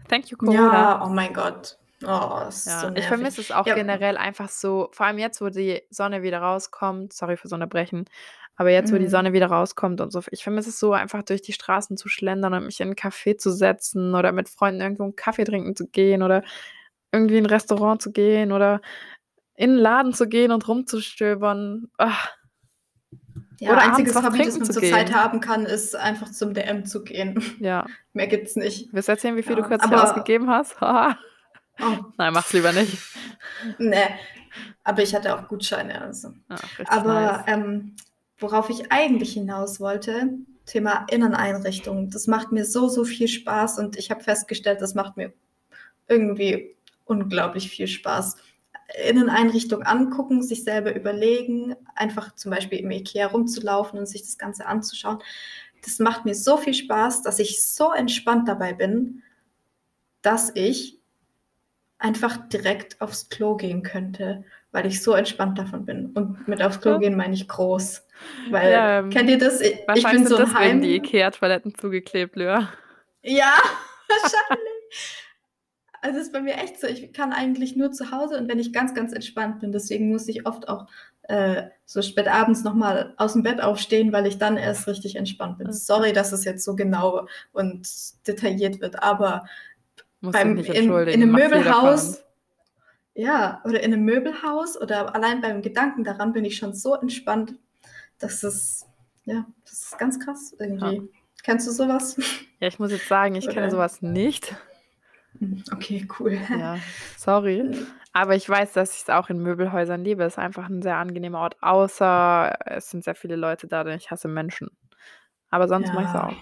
Thank 0.09 0.31
you, 0.31 0.39
Corona. 0.39 0.93
Ja, 0.93 1.01
oh 1.05 1.09
mein 1.09 1.33
Gott. 1.35 1.79
Oh, 2.05 2.45
ist 2.49 2.81
so 2.81 2.89
Ja, 2.89 2.91
ich 2.97 3.07
vermisse 3.07 3.41
es 3.41 3.53
auch 3.53 3.71
Ja. 3.71 3.75
generell 3.75 4.17
einfach 4.17 4.49
so 4.49 4.89
vor 4.93 5.07
allem 5.07 5.19
jetzt, 5.19 5.41
wo 5.41 5.49
die 5.51 5.83
Sonne 5.91 6.23
wieder 6.25 6.41
rauskommt 6.41 7.13
sorry 7.13 7.37
fürs 7.37 7.53
Unterbrechen, 7.53 8.07
aber 8.57 8.71
jetzt, 8.71 8.93
wo 8.93 8.99
die 8.99 9.07
Mhm. 9.07 9.09
Sonne 9.09 9.33
wieder 9.33 9.47
rauskommt 9.47 10.01
und 10.01 10.11
so 10.11 10.21
ich 10.33 10.43
vermisse 10.43 10.71
es 10.71 10.81
so 10.81 10.93
einfach 10.93 11.23
durch 11.23 11.43
die 11.43 11.53
Straßen 11.53 11.97
zu 11.97 12.09
schlendern 12.09 12.55
und 12.55 12.65
mich 12.67 12.81
in 12.81 12.89
'n 12.91 12.95
Café 12.97 13.37
zu 13.39 13.53
setzen 13.53 14.17
oder 14.17 14.33
mit 14.33 14.49
Freunden 14.49 14.81
irgendwo 14.81 15.05
'n 15.05 15.15
Kaffee 15.15 15.45
trinken 15.45 15.77
zu 15.77 15.87
gehen 15.87 16.25
oder 16.25 16.43
irgendwie 17.17 17.39
in 17.39 17.45
'n 17.45 17.51
Restaurant 17.51 18.01
zu 18.03 18.13
gehen 18.13 18.53
oder 18.53 18.81
in 19.55 19.71
'n 19.73 19.77
Laden 19.79 20.13
zu 20.15 20.29
gehen 20.29 20.53
und 20.53 20.67
rumzustöbern. 20.69 21.91
Ja, 23.59 23.73
Oder 23.73 23.83
einziges 23.83 24.15
Hobby, 24.17 24.39
das 24.45 24.59
man 24.59 24.67
zu 24.67 24.73
zurzeit 24.75 25.07
gehen. 25.07 25.15
haben 25.15 25.41
kann, 25.41 25.65
ist 25.67 25.97
einfach 25.97 26.31
zum 26.31 26.53
DM 26.55 26.85
zu 26.85 27.03
gehen. 27.05 27.43
Ja. 27.59 27.87
Mehr 28.13 28.27
gibt's 28.27 28.57
nicht. 28.57 28.93
Willst 28.93 29.09
du 29.09 29.13
erzählen, 29.13 29.37
wie 29.37 29.43
viel 29.43 29.57
du 29.57 29.63
Ja, 29.63 29.69
kürzlich 29.69 29.93
aber 29.93 30.05
ausgegeben 30.11 30.51
hast? 30.51 30.77
Oh. 31.79 31.99
Nein, 32.17 32.33
mach's 32.33 32.53
lieber 32.55 32.73
nicht. 32.73 32.97
Ne, 33.79 34.03
aber 34.85 35.03
ich 35.03 35.15
hatte 35.15 35.35
auch 35.35 35.49
Gutscheine, 35.49 36.01
also. 36.01 36.29
Ach, 36.49 36.79
richtig 36.79 36.89
Aber, 36.97 37.45
nice. 37.45 37.45
ähm, 37.49 37.97
worauf 38.39 38.71
ich 38.71 38.93
eigentlich 38.93 39.33
hinaus 39.33 39.81
wollte, 39.81 40.29
Thema 40.67 41.07
Inneneinrichtung. 41.11 42.11
Das 42.11 42.27
macht 42.27 42.53
mir 42.53 42.65
so, 42.65 42.89
so 42.89 43.05
viel 43.05 43.29
Spaß 43.29 43.79
und 43.79 43.97
ich 43.97 44.11
habe 44.11 44.23
festgestellt, 44.23 44.81
das 44.83 44.95
macht 44.95 45.17
mir 45.17 45.33
irgendwie 46.09 46.76
unglaublich 47.07 47.71
viel 47.71 47.87
Spaß. 47.87 48.37
Inneneinrichtung 49.09 49.83
angucken, 49.83 50.43
sich 50.43 50.63
selber 50.63 50.95
überlegen, 50.95 51.75
einfach 51.95 52.35
zum 52.35 52.53
Beispiel 52.53 52.79
im 52.81 52.91
IKEA 52.91 53.27
rumzulaufen 53.27 53.99
und 53.99 54.07
sich 54.07 54.23
das 54.23 54.39
Ganze 54.39 54.67
anzuschauen. 54.67 55.19
Das 55.83 55.99
macht 55.99 56.25
mir 56.25 56.35
so 56.35 56.57
viel 56.57 56.75
Spaß, 56.75 57.23
dass 57.23 57.39
ich 57.39 57.65
so 57.65 57.93
entspannt 57.93 58.49
dabei 58.49 58.75
bin, 58.75 59.23
dass 60.23 60.53
ich 60.55 61.01
einfach 61.99 62.49
direkt 62.49 63.01
aufs 63.01 63.29
Klo 63.29 63.57
gehen 63.57 63.83
könnte, 63.83 64.45
weil 64.71 64.87
ich 64.87 65.03
so 65.03 65.13
entspannt 65.15 65.59
davon 65.59 65.85
bin. 65.87 66.07
Und 66.13 66.47
mit 66.47 66.63
aufs 66.63 66.81
Klo 66.81 66.93
Ja. 66.93 66.99
gehen 66.99 67.17
meine 67.17 67.35
ich 67.35 67.49
groß. 67.49 68.07
Weil, 68.51 68.73
Ja, 68.73 68.99
ähm, 69.01 69.11
kennt 69.11 69.31
ihr 69.31 69.39
das? 69.39 69.61
I 69.63 69.79
ich 69.95 70.09
bin 70.09 70.27
so 70.27 70.37
ein 70.37 70.55
Heim 70.55 70.81
die 70.81 70.97
IKEA-Toiletten 70.97 71.75
zugeklebt, 71.75 72.37
Lyra. 72.37 72.69
Ja, 73.23 73.55
wahrscheinlich. 74.09 75.26
Also, 76.03 76.19
ist 76.21 76.33
bei 76.33 76.41
mir 76.41 76.55
echt 76.57 76.81
so, 76.81 76.87
ich 76.87 77.13
kann 77.13 77.33
eigentlich 77.33 77.77
nur 77.77 77.93
zu 77.93 78.11
Hause 78.11 78.39
und 78.39 78.49
wenn 78.49 78.59
ich 78.59 78.73
ganz, 78.73 78.95
ganz 78.95 79.13
entspannt 79.13 79.61
bin. 79.61 79.73
Deswegen 79.73 80.09
muss 80.11 80.29
ich 80.29 80.47
oft 80.47 80.69
auch, 80.69 80.87
äh, 81.23 81.65
so 81.85 82.03
spät 82.03 82.29
abends 82.29 82.63
noch 82.65 82.75
mal 82.75 83.15
aus'm 83.19 83.43
Bett 83.43 83.61
aufstehen, 83.61 84.13
weil 84.13 84.27
ich 84.27 84.39
dann 84.39 84.57
erst 84.57 84.87
richtig 84.87 85.17
entspannt 85.17 85.59
bin. 85.59 85.73
Sorry, 85.73 86.13
dass 86.13 86.33
es 86.33 86.45
jetzt 86.45 86.65
so 86.65 86.77
genau 86.77 87.27
und 87.53 87.89
detailliert 88.27 88.81
wird, 88.81 89.03
aber 89.03 89.47
beim 90.23 90.57
in 90.59 90.65
in 90.65 90.65
entschuldigen, 90.67 91.21
'nem 91.21 91.31
macht 91.31 91.53
jeder 91.53 91.75
von 91.75 91.95
Möbelhaus 91.95 92.25
ja, 93.15 93.63
oder 93.65 93.83
in 93.83 93.91
'nem 93.93 94.05
Möbelhaus 94.05 94.81
oder 94.81 95.15
allein 95.15 95.41
beim 95.43 95.63
Gedanken 95.63 96.05
daran 96.05 96.33
bin 96.33 96.45
ich 96.47 96.57
schon 96.59 96.75
so 96.75 96.95
entspannt, 96.97 97.55
dass 98.21 98.43
es 98.45 98.87
ja, 99.27 99.47
das 99.65 99.75
ist 99.85 99.99
ganz 99.99 100.21
krass 100.21 100.55
irgendwie. 100.61 100.97
Ja. 100.97 101.03
Kennst 101.45 101.67
du 101.69 101.73
so 101.73 101.89
was? 101.89 102.17
Ja, 102.61 102.69
ich 102.69 102.79
muss 102.79 102.91
jetzt 102.91 103.09
sagen, 103.09 103.35
ich 103.35 103.49
kenne 103.51 103.69
Oder 103.69 103.71
so 103.71 103.77
was 103.79 104.01
nicht. 104.03 104.55
Hm, 105.41 105.63
okay, 105.73 106.07
cool. 106.19 106.39
Ja, 106.53 106.83
sorry. 107.17 107.65
Aber 108.13 108.35
ich 108.37 108.49
weiß, 108.49 108.73
dass 108.73 108.97
ich's 108.97 109.11
auch 109.11 109.29
in 109.31 109.39
Möbelhäusern 109.43 110.05
liebe. 110.05 110.25
Ist 110.25 110.39
einfach 110.39 110.69
'n 110.71 110.83
sehr 110.83 110.97
angenehmer 110.97 111.41
Ort, 111.41 111.57
außer 111.63 112.57
es 112.67 112.91
sind 112.91 113.05
sehr 113.05 113.15
viele 113.15 113.37
Leute 113.37 113.67
da, 113.67 113.85
denn 113.85 113.97
ich 113.99 114.11
hasse 114.11 114.29
Menschen. 114.29 114.71
Aber 115.51 115.69
sonst 115.69 115.93
mag 115.93 116.05
ich's 116.05 116.15
Ja. 116.15 116.17
auch. 116.17 116.39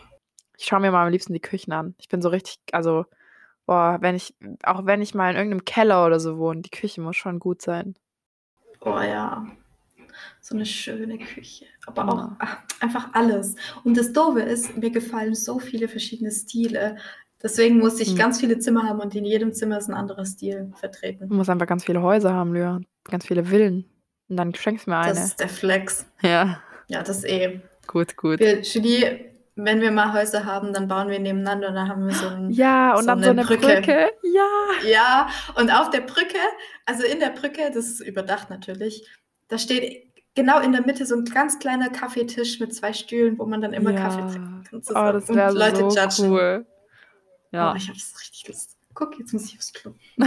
Ich 0.58 0.66
schaue 0.66 0.80
mir 0.80 0.92
mal 0.92 1.04
am 1.06 1.12
liebsten 1.12 1.34
die 1.34 1.40
Küchen 1.40 1.72
an. 1.72 1.94
Ich 2.00 2.08
bin 2.08 2.22
so 2.22 2.28
richtig 2.30 2.58
also, 2.72 3.06
boah, 3.66 3.98
wenn 4.02 4.14
ich 4.16 4.36
auch 4.64 4.86
wenn 4.86 5.02
ich 5.02 5.14
mal 5.14 5.30
in 5.32 5.36
irgend 5.38 5.50
'nem 5.52 5.64
Keller 5.66 6.06
oder 6.06 6.20
so 6.20 6.38
wohne, 6.38 6.62
die 6.62 6.70
Küche 6.70 7.00
muss 7.02 7.16
schon 7.16 7.40
gut 7.40 7.62
sein. 7.62 7.94
Oh 8.80 9.00
ja, 9.00 9.46
so 10.40 10.56
'ne 10.56 10.66
schöne 10.66 11.18
Küche, 11.18 11.66
aber 11.86 12.08
auch 12.08 12.20
Ja. 12.20 12.36
ach, 12.40 12.58
einfach 12.80 13.10
alles. 13.14 13.56
Und 13.84 13.96
das 13.98 14.12
Doofe 14.12 14.42
ist, 14.42 14.76
mir 14.78 14.90
gefallen 14.90 15.34
so 15.34 15.58
viele 15.60 15.88
verschiedene 15.88 16.32
Stile. 16.32 16.96
Deswegen 17.44 17.78
muss 17.78 18.00
ich 18.00 18.14
Mhm. 18.14 18.18
ganz 18.18 18.40
viele 18.40 18.58
Zimmer 18.58 18.88
haben 18.88 19.00
und 19.00 19.14
in 19.14 19.24
jedem 19.26 19.52
Zimmer 19.52 19.76
ist 19.78 19.88
'n 19.90 19.94
anderer 19.94 20.24
Stil 20.24 20.72
vertreten. 20.80 21.28
Du 21.28 21.34
musst 21.36 21.50
einfach 21.50 21.66
ganz 21.66 21.84
viele 21.84 22.00
Häuser 22.02 22.32
haben, 22.32 22.54
Lyra, 22.54 22.80
ganz 23.04 23.26
viele 23.26 23.44
Villen. 23.44 23.84
Und 24.30 24.38
dann 24.38 24.54
schenkst 24.54 24.86
du 24.86 24.90
mir 24.90 24.96
Das 25.04 25.16
eine. 25.18 25.26
ist 25.26 25.40
der 25.40 25.48
Flex. 25.50 26.06
Ja. 26.22 26.60
Ja, 26.88 27.02
das 27.02 27.22
eh. 27.24 27.60
Gut, 27.86 28.16
gut. 28.16 28.40
Wir 28.40 28.62
Julie, 28.62 29.32
wenn 29.56 29.80
wir 29.82 29.90
mal 29.92 30.14
Häuser 30.14 30.46
haben, 30.46 30.72
dann 30.72 30.88
bauen 30.88 31.08
wir 31.08 31.18
nebeneinander 31.20 31.68
und 31.68 31.74
dann 31.74 31.88
haben 31.88 32.06
wir 32.06 32.14
so 32.14 32.26
'n 32.28 32.50
Ja, 32.50 32.94
und 32.94 33.02
so 33.02 33.06
dann 33.08 33.22
so 33.22 33.32
'ne 33.32 33.44
Brücke. 33.44 34.10
Ja. 34.22 34.48
Ja, 34.90 35.28
und 35.56 35.70
auf 35.70 35.90
der 35.90 36.00
Brücke 36.00 36.38
also 36.86 37.04
in 37.06 37.20
der 37.20 37.30
Brücke, 37.30 37.70
das 37.74 37.86
ist 37.86 38.00
überdacht 38.00 38.48
natürlich, 38.50 39.06
da 39.48 39.58
steht 39.58 40.12
genau 40.34 40.60
in 40.60 40.72
der 40.72 40.84
Mitte 40.84 41.04
so 41.06 41.14
'n 41.14 41.24
ganz 41.26 41.58
kleiner 41.58 41.90
Kaffeetisch 41.90 42.58
mit 42.60 42.74
2 42.74 42.92
Stühlen, 42.94 43.38
wo 43.38 43.44
man 43.46 43.60
dann 43.60 43.72
immer 43.74 43.92
Kaffee 43.92 44.22
Ja. 44.22 44.26
trinken 44.26 44.64
kann 44.64 44.80
Oh, 44.88 45.12
das 45.12 45.28
wäre 45.28 45.52
Leute 45.52 45.76
so 45.76 45.88
judgen. 45.94 46.30
cool. 46.30 46.66
Oh, 47.54 47.56
Ja. 47.56 47.74
ich 47.76 47.88
habe 47.88 47.96
jetzt 47.96 48.20
richtig 48.20 48.48
Lust. 48.48 48.76
Guck, 48.94 49.18
jetzt 49.18 49.32
muss 49.32 49.44
ich 49.46 49.56
aufs 49.56 49.72
Klo. 49.72 49.94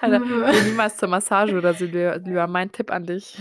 Alter, 0.00 0.20
geh 0.20 0.62
niemals 0.62 0.96
zur 0.96 1.08
Massage 1.08 1.56
oder 1.56 1.72
so, 1.74 1.84
Lyra, 1.84 2.46
mein 2.46 2.70
Tipp 2.72 2.90
an 2.90 3.06
dich. 3.06 3.38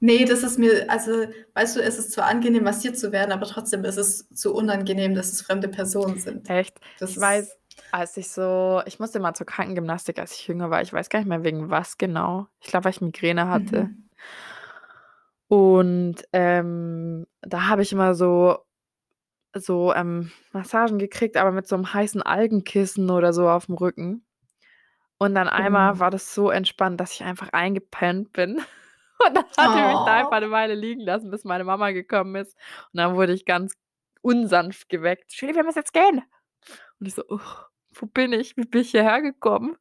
Ne, 0.00 0.24
das 0.24 0.42
ist 0.42 0.58
mir 0.58 0.88
also, 0.90 1.26
weißt 1.54 1.76
du, 1.76 1.82
es 1.82 1.98
ist 1.98 2.12
zwar 2.12 2.26
angenehm, 2.26 2.64
massiert 2.64 2.98
zu 2.98 3.12
werden, 3.12 3.32
aber 3.32 3.46
trotzdem 3.46 3.84
ist 3.84 3.98
es 3.98 4.28
zu 4.30 4.54
unangenehm, 4.54 5.14
dass 5.14 5.32
es 5.32 5.42
fremde 5.42 5.68
Personen 5.68 6.18
sind. 6.18 6.48
Echt? 6.48 6.80
Das 6.98 7.10
Ich 7.10 7.20
weiß, 7.20 7.54
als 7.92 8.16
ich 8.16 8.30
so 8.30 8.82
ich 8.86 8.98
musste 8.98 9.20
mal 9.20 9.34
zur 9.34 9.46
Krankengymnastik, 9.46 10.18
als 10.18 10.32
ich 10.34 10.46
jünger 10.46 10.70
war. 10.70 10.80
Ich 10.80 10.92
weiß 10.92 11.10
gar 11.10 11.18
nicht 11.18 11.28
mehr, 11.28 11.44
wegen 11.44 11.68
was 11.70 11.98
genau. 11.98 12.46
Ich 12.60 12.68
glaube, 12.68 12.84
weil 12.84 12.92
ich 12.92 13.00
Migräne 13.02 13.48
hatte. 13.48 13.84
Mhm. 13.84 14.08
Und, 15.52 16.14
ähm, 16.32 17.26
da 17.42 17.66
habe 17.66 17.82
ich 17.82 17.90
immer 17.92 18.14
so 18.14 18.58
so, 19.56 19.94
ähm, 19.94 20.30
Massagen 20.52 20.98
gekriegt, 20.98 21.36
aber 21.36 21.52
mit 21.52 21.68
so 21.68 21.76
'nem 21.76 21.92
heißen 21.94 22.22
Algenkissen 22.22 23.10
oder 23.10 23.32
so 23.32 23.48
auf'm 23.48 23.74
Rücken. 23.80 24.24
Und 25.18 25.34
dann 25.36 25.48
einmal 25.48 25.98
Oh. 25.98 26.00
war 26.00 26.10
das 26.10 26.34
so 26.34 26.50
entspannt, 26.50 27.00
dass 27.00 27.12
ich 27.14 27.24
einfach 27.24 27.50
eingepennt 27.52 28.32
bin. 28.32 28.56
Und 29.26 29.36
dann 29.36 29.44
hat 29.58 29.74
die 29.74 29.84
mich 29.84 30.02
da 30.04 30.14
einfach 30.16 30.38
Oh. 30.38 30.42
'ne 30.42 30.50
Weile 30.52 30.74
liegen 30.74 31.02
lassen, 31.02 31.30
bis 31.30 31.44
meine 31.44 31.64
Mama 31.64 31.92
gekommen 31.92 32.36
ist. 32.36 32.56
Und 32.92 32.98
dann 32.98 33.16
wurde 33.16 33.32
ich 33.34 33.46
ganz 33.46 33.74
unsanft 34.22 34.88
geweckt: 34.90 35.32
„Julie, 35.34 35.54
wir 35.56 35.64
müssen 35.64 35.78
jetzt 35.80 35.94
gehen.“ 35.94 36.22
Und 37.00 37.06
ich 37.08 37.14
so: 37.14 37.24
„Uch, 37.28 37.68
wo 37.94 38.06
bin 38.06 38.32
ich? 38.34 38.56
Wie 38.58 38.64
bin 38.66 38.82
ich 38.82 38.92
hierher 38.92 39.22
gekommen?“ 39.22 39.76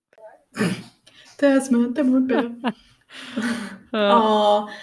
Desmond, 1.41 1.95
der 1.97 2.03
Mondbär. 2.05 2.51
Ja. 3.93 4.21
Oh. 4.21 4.79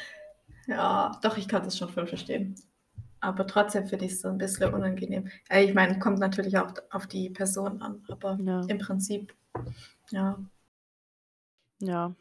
Ja, 0.67 1.19
doch, 1.23 1.37
ich 1.37 1.49
kann 1.49 1.63
das 1.65 1.79
schon 1.79 1.89
voll 1.89 2.07
verstehen. 2.07 2.55
Aber 3.21 3.47
trotzdem 3.47 3.87
finde 3.87 4.05
ich's 4.07 4.21
so 4.21 4.29
'n 4.29 4.39
bisschen 4.39 4.73
unangenehm. 4.75 5.29
Äh, 5.49 5.65
ich 5.65 5.75
meine, 5.75 5.99
kommt 5.99 6.19
natürlich 6.19 6.59
auch 6.59 6.73
auf 6.91 7.07
die 7.07 7.31
Person 7.31 7.81
an, 7.83 8.05
aber 8.11 8.39
Ja. 8.41 8.61
im 8.69 8.79
Prinzip, 8.79 9.35
ja. 10.11 10.39
Ja. 11.81 12.15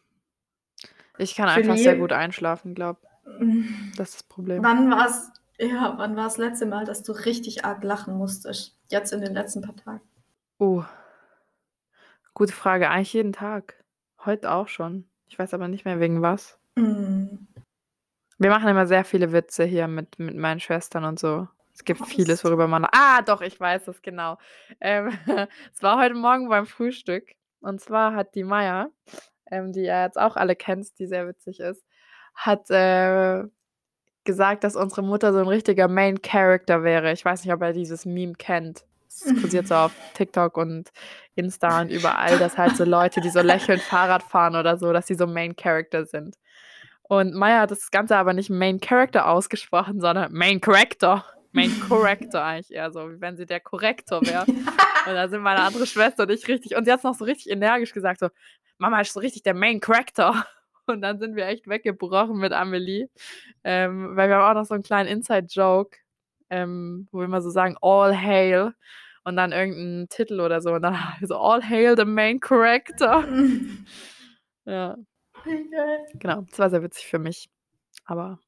Ich 1.18 1.36
kann 1.36 1.48
einfach 1.50 1.78
sehr 1.78 1.96
gut 1.98 2.12
einschlafen, 2.12 2.76
glaube 2.76 3.00
Hm. 3.40 3.92
Das 3.98 4.10
ist 4.10 4.16
das 4.20 4.24
Problem. 4.24 4.64
Wann 4.64 4.92
war's 4.92 5.32
ja, 5.58 5.94
wann 5.98 6.16
war's 6.18 6.38
letzte 6.38 6.66
Mal, 6.66 6.86
dass 6.86 7.02
du 7.04 7.14
richtig 7.14 7.64
arg 7.66 7.84
lachen 7.84 8.16
musstest? 8.18 8.78
Jetzt 8.90 9.14
in 9.14 9.22
den 9.22 9.34
letzten 9.34 9.62
paar 9.62 9.76
Tagen? 9.76 10.02
Oh. 10.60 10.84
Gute 12.38 12.52
Frage. 12.54 12.90
Eigentlich 12.90 13.14
jeden 13.14 13.32
Tag. 13.32 13.82
Heute 14.26 14.52
auch 14.52 14.68
schon. 14.68 15.08
Ich 15.28 15.40
weiß 15.40 15.54
aber 15.54 15.70
nicht 15.70 15.86
mehr 15.86 16.02
wegen 16.02 16.22
was. 16.22 16.60
Mhm. 16.76 17.48
Wir 18.38 18.50
machen 18.50 18.68
immer 18.68 18.88
sehr 18.88 19.06
viele 19.06 19.32
Witze 19.32 19.64
hier 19.64 19.88
mit 19.88 20.20
mit 20.20 20.36
meinen 20.36 20.60
Schwestern 20.60 21.06
und 21.06 21.20
so. 21.20 21.48
Es 21.74 21.84
gibt 21.84 22.02
das 22.02 22.10
vieles, 22.10 22.44
worüber 22.44 22.68
man 22.68 22.86
ah, 22.92 23.22
doch, 23.22 23.42
ich 23.42 23.60
weiß 23.60 23.88
es, 23.90 24.02
genau. 24.02 24.38
Ähm, 24.80 25.18
es 25.74 25.84
war 25.84 26.00
heute 26.00 26.16
Morgen 26.16 26.50
beim 26.50 26.66
Frühstück. 26.66 27.32
Und 27.60 27.82
zwar 27.82 28.16
hat 28.16 28.36
die 28.36 28.44
Maya, 28.44 28.90
ähm, 29.52 29.74
die 29.74 29.82
ihr 29.82 30.04
jetzt 30.04 30.20
auch 30.20 30.36
alle 30.36 30.56
kennt, 30.56 30.98
die 31.00 31.08
sehr 31.08 31.28
witzig 31.28 31.60
ist, 31.60 31.84
hat, 32.36 32.70
äh 32.70 33.46
gesagt, 34.26 34.64
dass 34.64 34.76
unsere 34.76 35.04
Mutter 35.04 35.32
so 35.32 35.40
ein 35.40 35.48
richtiger 35.48 35.88
Main 35.88 36.22
Character 36.22 36.84
wäre. 36.84 37.14
Ich 37.14 37.24
weiß 37.24 37.46
nicht, 37.46 37.54
ob 37.54 37.62
er 37.62 37.72
dieses 37.72 38.06
Meme 38.06 38.34
kennt. 38.34 38.86
Es 39.08 39.24
kursiert 39.42 39.68
so 39.68 39.76
auf 39.76 39.94
TikTok 40.16 40.58
und 40.58 40.92
Insta 41.36 41.82
und 41.82 41.92
überall, 41.92 42.38
dass 42.38 42.58
halt 42.58 42.76
so 42.76 42.84
Leute, 42.86 43.22
die 43.22 43.30
so 43.30 43.42
lächelnd 43.42 43.82
Fahrrad 43.82 44.24
fahren 44.24 44.56
oder 44.56 44.78
so, 44.78 44.92
dass 44.92 45.08
sie 45.08 45.16
so 45.16 45.28
Main 45.28 45.56
Character 45.56 46.06
sind. 46.06 46.36
Und 47.08 47.34
Maya 47.36 47.62
hat 47.62 47.72
das 47.72 47.92
Ganze 47.92 48.18
aber 48.18 48.34
nicht 48.34 48.50
Main 48.50 48.80
Character 48.80 49.28
ausgesprochen, 49.28 50.00
sondern 50.00 50.34
Main 50.34 50.60
Character. 50.60 51.24
Main 51.52 51.72
Corrector 51.88 52.44
eigentlich 52.44 52.72
eher 52.72 52.92
so, 52.92 53.12
wie 53.12 53.22
wenn 53.22 53.38
sie 53.38 53.46
der 53.46 53.60
Korrektor 53.60 54.22
wäre. 54.22 54.46
und 54.48 55.14
da 55.14 55.28
sind 55.28 55.42
meine 55.42 55.62
andere 55.62 55.88
Schwester 55.88 56.24
und 56.24 56.32
ich 56.32 56.48
richtig, 56.48 56.76
und 56.76 56.86
sie 56.86 56.92
hat 56.92 57.00
es 57.00 57.04
noch 57.04 57.16
so 57.16 57.26
richtig 57.26 57.50
energisch 57.52 57.94
gesagt, 57.94 58.20
so, 58.20 58.30
Mama 58.78 59.00
ist 59.00 59.14
so 59.14 59.20
richtig 59.20 59.44
der 59.44 59.54
Main 59.54 59.80
Character. 59.80 60.46
Und 60.88 61.02
dann 61.02 61.18
sind 61.18 61.36
wir 61.36 61.48
echt 61.48 61.68
weggebrochen 61.68 62.38
mit 62.38 62.54
Amelie, 62.54 63.10
ähm, 63.64 64.16
weil 64.16 64.30
wir 64.30 64.36
haben 64.36 64.52
auch 64.52 64.62
noch 64.62 64.68
so 64.68 64.76
einen 64.76 64.84
kleinen 64.84 65.10
Inside-Joke, 65.10 65.98
ähm, 66.52 67.08
wo 67.12 67.18
wir 67.18 67.26
immer 67.26 67.42
so 67.42 67.50
sagen, 67.50 67.76
All 67.82 68.16
Hail 68.16 68.76
und 69.24 69.36
dann 69.36 69.52
irgendeinen 69.52 70.10
Titel 70.10 70.40
oder 70.42 70.62
so 70.62 70.74
und 70.74 70.84
dann 70.84 70.96
so 71.24 71.40
All 71.40 71.68
Hail 71.68 71.98
the 71.98 72.06
Main 72.06 72.40
Character. 72.40 73.28
ja. 74.66 74.96
Genau, 76.20 76.42
das 76.42 76.60
war 76.60 76.70
sehr 76.70 76.84
witzig 76.84 77.08
für 77.08 77.20
mich. 77.20 77.50
Aber 78.06 78.40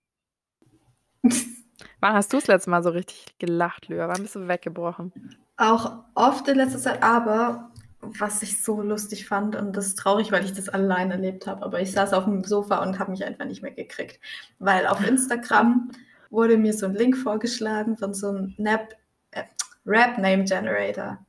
wann 1.99 2.13
hast 2.13 2.31
du 2.33 2.37
das 2.37 2.47
letzte 2.47 2.69
Mal 2.69 2.83
so 2.83 2.89
richtig 2.89 3.37
gelacht, 3.39 3.87
Lüa? 3.87 4.07
Wann 4.07 4.21
bist 4.21 4.35
du 4.35 4.47
weggebrochen? 4.47 5.11
Auch 5.57 6.03
oft 6.15 6.47
in 6.47 6.57
letzter 6.57 6.79
Zeit, 6.79 7.03
aber 7.03 7.71
was 8.01 8.43
ich 8.43 8.63
so 8.63 8.81
lustig 8.81 9.27
fand 9.27 9.55
und 9.55 9.75
das 9.75 9.87
ist 9.87 9.99
traurig, 9.99 10.31
weil 10.31 10.45
ich 10.45 10.53
das 10.53 10.69
allein 10.69 11.11
erlebt 11.11 11.47
habe, 11.47 11.63
aber 11.63 11.81
ich 11.81 11.91
saß 11.91 12.13
auf 12.13 12.25
dem 12.25 12.43
Sofa 12.43 12.81
und 12.83 12.99
habe 12.99 13.11
mich 13.11 13.25
einfach 13.25 13.45
nicht 13.45 13.63
mehr 13.63 13.71
gekriegt, 13.71 14.19
weil 14.59 14.85
auf 14.87 15.05
Instagram 15.05 15.91
wurde 16.29 16.57
mir 16.57 16.73
so 16.73 16.85
ein 16.85 16.93
Link 16.93 17.17
vorgeschlagen 17.17 17.97
von 17.97 18.13
so 18.13 18.29
einem 18.29 18.53
Nap, 18.57 18.95
äh, 19.31 19.43
Rap 19.85 20.17
Name 20.19 20.43
Generator, 20.43 21.25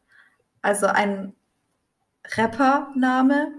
also 0.60 0.86
ein 0.86 1.34
Rapper-Name 2.36 3.52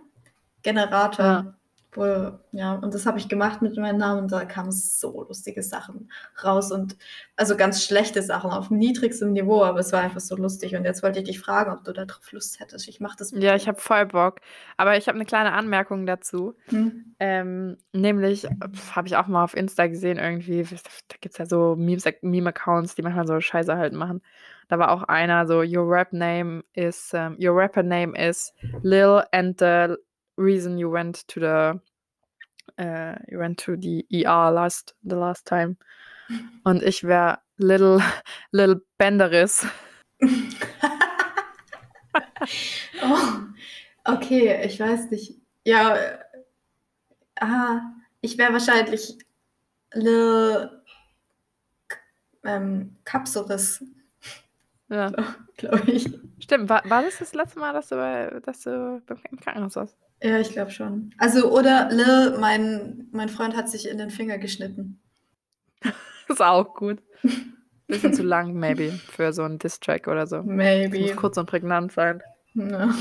Generator. 0.61 1.25
Ja. 1.25 1.58
Wo, 1.91 2.03
ja, 2.51 2.75
und 2.75 2.93
das 2.93 3.07
habe 3.07 3.17
ich 3.17 3.29
gemacht 3.29 3.63
mit 3.63 3.75
meinem 3.75 3.97
Namen 3.97 4.21
und 4.21 4.31
da 4.31 4.45
kamen 4.45 4.71
so 4.71 5.23
lustige 5.27 5.63
Sachen 5.63 6.11
raus 6.43 6.71
und 6.71 6.95
also 7.35 7.57
ganz 7.57 7.83
schlechte 7.83 8.21
Sachen 8.21 8.51
auf 8.51 8.69
niedrigstem 8.69 9.33
Niveau, 9.33 9.63
aber 9.63 9.79
es 9.79 9.91
war 9.91 10.01
einfach 10.01 10.19
so 10.19 10.35
lustig 10.35 10.75
und 10.75 10.83
jetzt 10.85 11.01
wollte 11.01 11.19
ich 11.19 11.25
dich 11.25 11.39
fragen, 11.39 11.71
ob 11.71 11.83
du 11.83 11.91
da 11.91 12.05
drauf 12.05 12.31
Lust 12.31 12.59
hättest. 12.59 12.87
Ich 12.87 12.99
mache 12.99 13.15
das 13.17 13.31
mit 13.31 13.41
Ja, 13.41 13.55
ich 13.55 13.67
habe 13.67 13.81
voll 13.81 14.05
Bock, 14.05 14.39
aber 14.77 14.97
ich 14.97 15.07
habe 15.07 15.15
eine 15.15 15.25
kleine 15.25 15.53
Anmerkung 15.53 16.05
dazu. 16.05 16.53
Hm? 16.67 17.15
Ähm, 17.19 17.77
nämlich 17.91 18.47
habe 18.95 19.07
ich 19.07 19.15
auch 19.15 19.25
mal 19.25 19.43
auf 19.43 19.57
Insta 19.57 19.87
gesehen 19.87 20.19
irgendwie, 20.19 20.61
da 20.63 21.15
gibt 21.21 21.33
es 21.33 21.39
ja 21.39 21.47
so 21.47 21.75
Meme-Accounts, 21.75 22.93
die 22.93 23.01
manchmal 23.01 23.25
so 23.25 23.39
Scheiße 23.39 23.75
halt 23.75 23.93
machen. 23.93 24.21
Da 24.67 24.77
war 24.77 24.91
auch 24.91 25.01
einer 25.03 25.47
so, 25.47 25.61
your 25.61 25.89
rap 25.89 26.13
name 26.13 26.61
is, 26.73 27.11
um, 27.15 27.35
your 27.39 27.55
rapper 27.57 27.81
name 27.81 28.15
is 28.15 28.53
Lil 28.83 29.23
and 29.31 29.59
the 29.59 29.97
reason 30.39 30.77
you 30.77 30.89
went 30.89 31.27
to 31.27 31.39
the 31.39 31.79
uh, 32.77 33.15
you 33.27 33.37
went 33.39 33.57
to 33.59 33.75
the 33.75 34.05
ER 34.13 34.51
last 34.51 34.93
the 35.03 35.15
last 35.15 35.45
time. 35.45 35.77
Und 36.63 36.83
ich 36.83 37.03
wäre 37.03 37.39
Little 37.57 38.01
Little 38.51 38.81
Benderis. 38.97 39.65
oh, 43.01 43.41
okay, 44.05 44.65
ich 44.65 44.79
weiß 44.79 45.09
nicht. 45.11 45.35
Ja, 45.65 46.19
ah, 47.39 47.81
ich 48.21 48.37
wäre 48.37 48.53
wahrscheinlich 48.53 49.17
Little 49.93 50.83
ähm, 52.43 52.95
Kapsuris. 53.03 53.83
Ja. 54.89 55.11
Glaube 55.57 55.91
ich. 55.91 56.09
Stimmt, 56.39 56.69
war, 56.69 56.81
war 56.89 57.03
das 57.03 57.19
das 57.19 57.33
letzte 57.33 57.59
Mal, 57.59 57.73
dass 57.73 57.89
du, 57.89 57.95
bei, 57.95 58.39
dass 58.43 58.61
du 58.61 59.01
im 59.29 59.39
Krankenhaus 59.39 59.75
warst? 59.75 59.97
Ja, 60.21 60.39
ich 60.39 60.51
glaube 60.51 60.71
schon. 60.71 61.13
Also, 61.17 61.51
oder 61.51 61.89
Lil, 61.91 62.37
mein, 62.39 63.07
mein 63.11 63.29
Freund 63.29 63.55
hat 63.55 63.69
sich 63.69 63.87
in 63.87 63.97
den 63.97 64.09
Finger 64.09 64.37
geschnitten. 64.37 65.01
ist 66.27 66.41
auch 66.41 66.75
gut. 66.75 67.01
Bisschen 67.87 68.13
zu 68.13 68.21
lang, 68.21 68.53
maybe, 68.53 68.91
für 68.91 69.33
so 69.33 69.43
einen 69.43 69.57
Distrack 69.57 70.07
oder 70.07 70.27
so. 70.27 70.43
Maybe. 70.43 70.99
Das 70.99 71.07
muss 71.07 71.15
kurz 71.17 71.37
und 71.37 71.47
prägnant 71.47 71.91
sein. 71.91 72.21
Ja, 72.53 72.93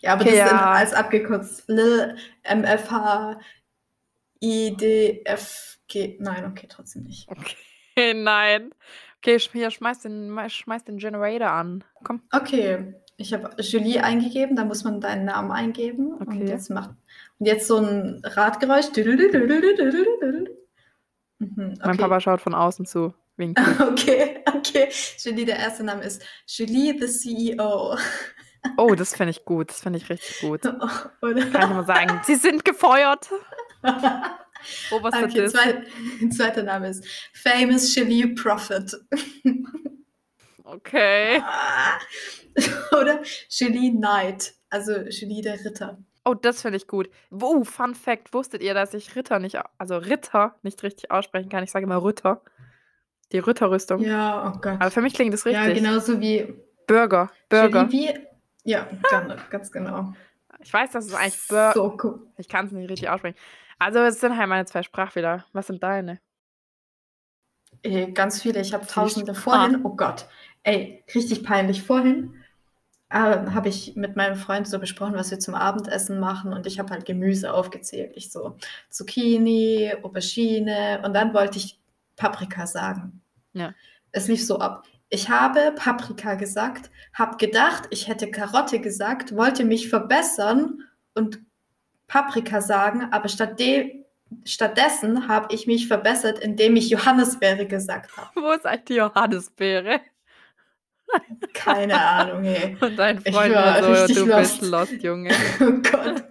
ja 0.00 0.12
aber 0.12 0.22
okay, 0.22 0.30
das 0.30 0.38
ja. 0.38 0.48
sind 0.48 0.58
alles 0.58 0.94
abgekürzt. 0.94 1.64
Lil, 1.68 2.16
MFH, 2.44 3.38
IDFG. 4.40 6.16
Nein, 6.20 6.46
okay, 6.46 6.66
trotzdem 6.68 7.02
nicht. 7.02 7.28
Okay, 7.28 8.14
nein. 8.14 8.70
Okay, 9.18 9.38
hier, 9.38 9.70
schmeiß 9.70 10.00
den, 10.00 10.38
schmeiß 10.48 10.84
den 10.84 10.98
Generator 10.98 11.50
an. 11.50 11.84
Komm. 12.04 12.22
Okay. 12.32 12.94
Ich 13.20 13.34
habe 13.34 13.50
Julie 13.60 14.02
eingegeben, 14.02 14.54
da 14.54 14.64
muss 14.64 14.84
man 14.84 15.00
deinen 15.00 15.24
Namen 15.24 15.50
eingeben. 15.50 16.14
Okay. 16.20 16.30
Und 16.30 16.46
jetzt 16.46 16.70
macht 16.70 16.90
und 17.38 17.46
jetzt 17.46 17.66
so 17.66 17.78
ein 17.78 18.22
Radgeräusch. 18.24 18.86
Mhm, 18.96 20.54
okay. 21.40 21.78
Mein 21.84 21.96
Papa 21.96 22.20
schaut 22.20 22.40
von 22.40 22.54
außen 22.54 22.86
zu. 22.86 23.12
okay, 23.38 24.42
okay. 24.46 24.88
Julie, 25.18 25.44
der 25.44 25.58
erste 25.58 25.82
Name 25.84 26.02
ist 26.02 26.22
Julie 26.46 26.96
the 26.98 27.06
CEO. 27.06 27.96
Oh, 28.76 28.94
das 28.94 29.14
finde 29.14 29.30
ich 29.30 29.44
gut. 29.44 29.70
Das 29.70 29.80
finde 29.80 29.98
ich 29.98 30.08
richtig 30.08 30.40
gut. 30.40 30.64
Oder? 31.22 31.46
Kann 31.46 31.70
ich 31.70 31.76
mal 31.76 31.86
sagen. 31.86 32.20
Sie 32.24 32.36
sind 32.36 32.64
gefeuert. 32.64 33.28
was 33.82 35.14
okay, 35.14 35.44
ist 35.44 35.52
zwei, 35.52 35.84
zweiter 36.30 36.62
Name 36.62 36.88
ist 36.88 37.04
Famous 37.32 37.94
Julie 37.94 38.34
Prophet. 38.34 38.96
Okay. 40.68 41.42
Oder 42.92 43.22
Julie 43.48 43.92
Knight, 43.92 44.52
also 44.68 44.92
Julie 45.08 45.40
der 45.40 45.64
Ritter. 45.64 45.98
Oh, 46.26 46.34
das 46.34 46.60
finde 46.60 46.76
ich 46.76 46.86
gut. 46.86 47.08
Oh, 47.30 47.64
Fun 47.64 47.94
Fact: 47.94 48.34
Wusstet 48.34 48.62
ihr, 48.62 48.74
dass 48.74 48.92
ich 48.92 49.16
Ritter 49.16 49.38
nicht, 49.38 49.58
also 49.78 49.96
Ritter 49.96 50.56
nicht 50.62 50.82
richtig 50.82 51.10
aussprechen 51.10 51.48
kann? 51.48 51.64
Ich 51.64 51.70
sage 51.70 51.84
immer 51.84 52.04
Ritter. 52.04 52.42
Die 53.32 53.38
Ritterrüstung. 53.38 54.00
Ja, 54.00 54.52
oh 54.54 54.60
Gott. 54.60 54.74
Aber 54.80 54.90
für 54.90 55.00
mich 55.00 55.14
klingt 55.14 55.32
das 55.32 55.46
richtig. 55.46 55.66
Ja, 55.66 55.72
genauso 55.72 56.20
wie 56.20 56.54
Burger. 56.86 57.30
Burger. 57.48 57.84
Julie 57.84 58.14
wie, 58.14 58.70
ja, 58.70 58.88
ganz 59.50 59.72
genau. 59.72 60.12
Ich 60.60 60.72
weiß, 60.72 60.90
dass 60.90 61.06
es 61.06 61.14
eigentlich 61.14 61.48
Burger. 61.48 61.72
So 61.74 61.96
cool. 62.02 62.26
Ich 62.36 62.48
kann 62.48 62.66
es 62.66 62.72
nicht 62.72 62.90
richtig 62.90 63.08
aussprechen. 63.08 63.38
Also, 63.78 64.00
es 64.00 64.20
sind 64.20 64.36
halt 64.36 64.48
meine 64.48 64.66
zwei 64.66 64.82
Sprachfehler. 64.82 65.46
Was 65.52 65.68
sind 65.68 65.82
deine? 65.82 66.20
Ey, 67.82 68.12
ganz 68.12 68.42
viele. 68.42 68.60
Ich 68.60 68.74
habe 68.74 68.86
tausende 68.86 69.34
vorhin. 69.34 69.80
Oh 69.84 69.94
Gott. 69.94 70.26
Ey, 70.62 71.04
richtig 71.14 71.44
peinlich. 71.44 71.82
Vorhin 71.82 72.34
äh, 73.10 73.16
habe 73.16 73.68
ich 73.68 73.96
mit 73.96 74.16
meinem 74.16 74.36
Freund 74.36 74.68
so 74.68 74.78
besprochen, 74.78 75.14
was 75.14 75.30
wir 75.30 75.38
zum 75.38 75.54
Abendessen 75.54 76.20
machen 76.20 76.52
und 76.52 76.66
ich 76.66 76.78
habe 76.78 76.90
halt 76.90 77.06
Gemüse 77.06 77.52
aufgezählt. 77.52 78.12
Ich 78.16 78.30
so 78.30 78.56
Zucchini, 78.90 79.92
Aubergine 80.02 81.00
und 81.04 81.14
dann 81.14 81.32
wollte 81.32 81.58
ich 81.58 81.78
Paprika 82.16 82.66
sagen. 82.66 83.22
Ja. 83.54 83.74
Es 84.12 84.28
lief 84.28 84.44
so 84.44 84.58
ab. 84.58 84.86
Ich 85.10 85.30
habe 85.30 85.72
Paprika 85.74 86.34
gesagt, 86.34 86.90
habe 87.14 87.36
gedacht, 87.38 87.84
ich 87.90 88.08
hätte 88.08 88.30
Karotte 88.30 88.78
gesagt, 88.78 89.34
wollte 89.34 89.64
mich 89.64 89.88
verbessern 89.88 90.84
und 91.14 91.40
Paprika 92.08 92.60
sagen, 92.60 93.08
aber 93.10 93.28
stattdem, 93.28 94.04
stattdessen 94.44 95.28
habe 95.28 95.54
ich 95.54 95.66
mich 95.66 95.88
verbessert, 95.88 96.38
indem 96.38 96.76
ich 96.76 96.90
Johannisbeere 96.90 97.66
gesagt 97.66 98.14
habe. 98.16 98.28
Wo 98.34 98.50
ist 98.50 98.66
eigentlich 98.66 98.84
die 98.84 98.94
Johannisbeere? 98.94 100.00
Keine 101.54 102.00
Ahnung, 102.00 102.44
hey. 102.44 102.76
Und 102.80 102.96
dein 102.96 103.20
Freund 103.20 103.54
war 103.54 104.06
so, 104.06 104.14
du 104.14 104.26
lost. 104.26 104.60
bist 104.60 104.70
lost, 104.70 105.02
Junge. 105.02 105.30
oh 105.60 105.72
Gott. 105.90 106.24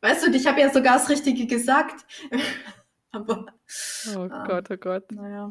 Weißt 0.00 0.26
du, 0.26 0.30
ich 0.32 0.46
habe 0.46 0.60
ja 0.60 0.70
sogar 0.70 0.94
das 0.94 1.08
Richtige 1.08 1.46
gesagt. 1.46 2.04
Aber, 3.12 3.46
oh 4.14 4.28
ah, 4.30 4.44
Gott, 4.46 4.68
oh 4.70 4.76
Gott. 4.76 5.10
Naja. 5.12 5.50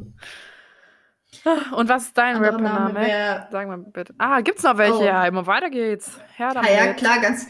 Und 1.75 1.89
was 1.89 2.03
ist 2.03 2.17
dein 2.17 2.37
Rappername? 2.37 3.47
Sag 3.51 3.67
mal 3.67 3.77
bitte. 3.77 4.13
Ah, 4.17 4.41
gibt's 4.41 4.63
noch 4.63 4.77
welche? 4.77 4.99
Oh. 4.99 5.03
Ja, 5.03 5.25
immer 5.25 5.45
weiter 5.47 5.69
geht's. 5.69 6.19
Her 6.35 6.53
damit. 6.53 6.69
Ah, 6.69 6.73
ja, 6.73 6.93
klar, 6.93 7.19
ganz. 7.19 7.47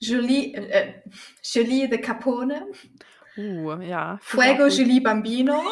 Julie, 0.00 0.54
äh, 0.54 1.02
Julie 1.42 1.88
de 1.88 1.98
Capone. 1.98 2.66
Uh, 3.36 3.80
ja. 3.80 4.18
Fuego 4.20 4.68
Julie 4.68 5.00
Bambino. 5.00 5.62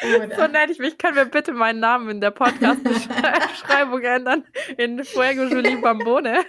So 0.00 0.46
nenne 0.46 0.70
ich 0.70 0.78
mich. 0.78 0.98
Können 0.98 1.16
wir 1.16 1.24
bitte 1.24 1.52
meinen 1.52 1.80
Namen 1.80 2.08
in 2.10 2.20
der 2.20 2.30
Podcast-Beschreibung 2.30 4.00
ändern? 4.02 4.44
In 4.76 5.02
Fuego 5.04 5.44
Julie 5.44 5.78
Bambone. 5.78 6.44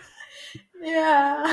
Ja. 0.83 1.45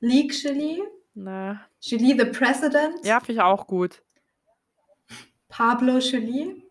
League 0.00 0.32
Julie. 0.34 0.82
Na. 1.14 1.66
Julie 1.80 2.16
the 2.18 2.26
President. 2.26 3.04
Ja, 3.04 3.18
finde 3.20 3.32
ich 3.32 3.40
auch 3.40 3.66
gut. 3.66 4.02
Pablo 5.48 5.98
Julie. 5.98 6.62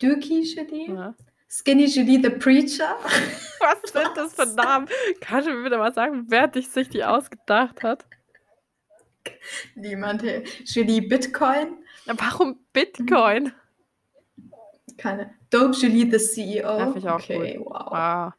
Dookie 0.00 0.42
Julie. 0.42 0.88
Ja. 0.94 1.14
Skinny 1.48 1.84
Julie 1.84 2.20
the 2.20 2.30
Preacher. 2.30 2.96
Was 3.60 3.92
sind 3.92 4.10
das 4.16 4.34
für 4.34 4.46
Namen? 4.46 4.88
Kannst 5.20 5.46
du 5.48 5.52
mir 5.52 5.62
bitte 5.62 5.78
mal 5.78 5.94
sagen, 5.94 6.24
wer 6.28 6.48
dich 6.48 6.68
sich 6.68 6.88
die 6.88 7.04
ausgedacht 7.04 7.82
hat? 7.82 8.04
Niemand. 9.76 10.24
Julie 10.64 11.02
Bitcoin? 11.02 11.83
Warum 12.06 12.58
Bitcoin? 12.72 13.52
Keine. 14.96 15.34
Dope 15.50 15.72
Julie 15.72 16.10
the 16.10 16.18
CEO. 16.18 16.78
Finde 16.78 16.98
ich 16.98 17.08
auch 17.08 17.14
okay, 17.14 17.56
gut. 17.56 17.66
wow. 17.66 17.90
Wow. 17.90 18.32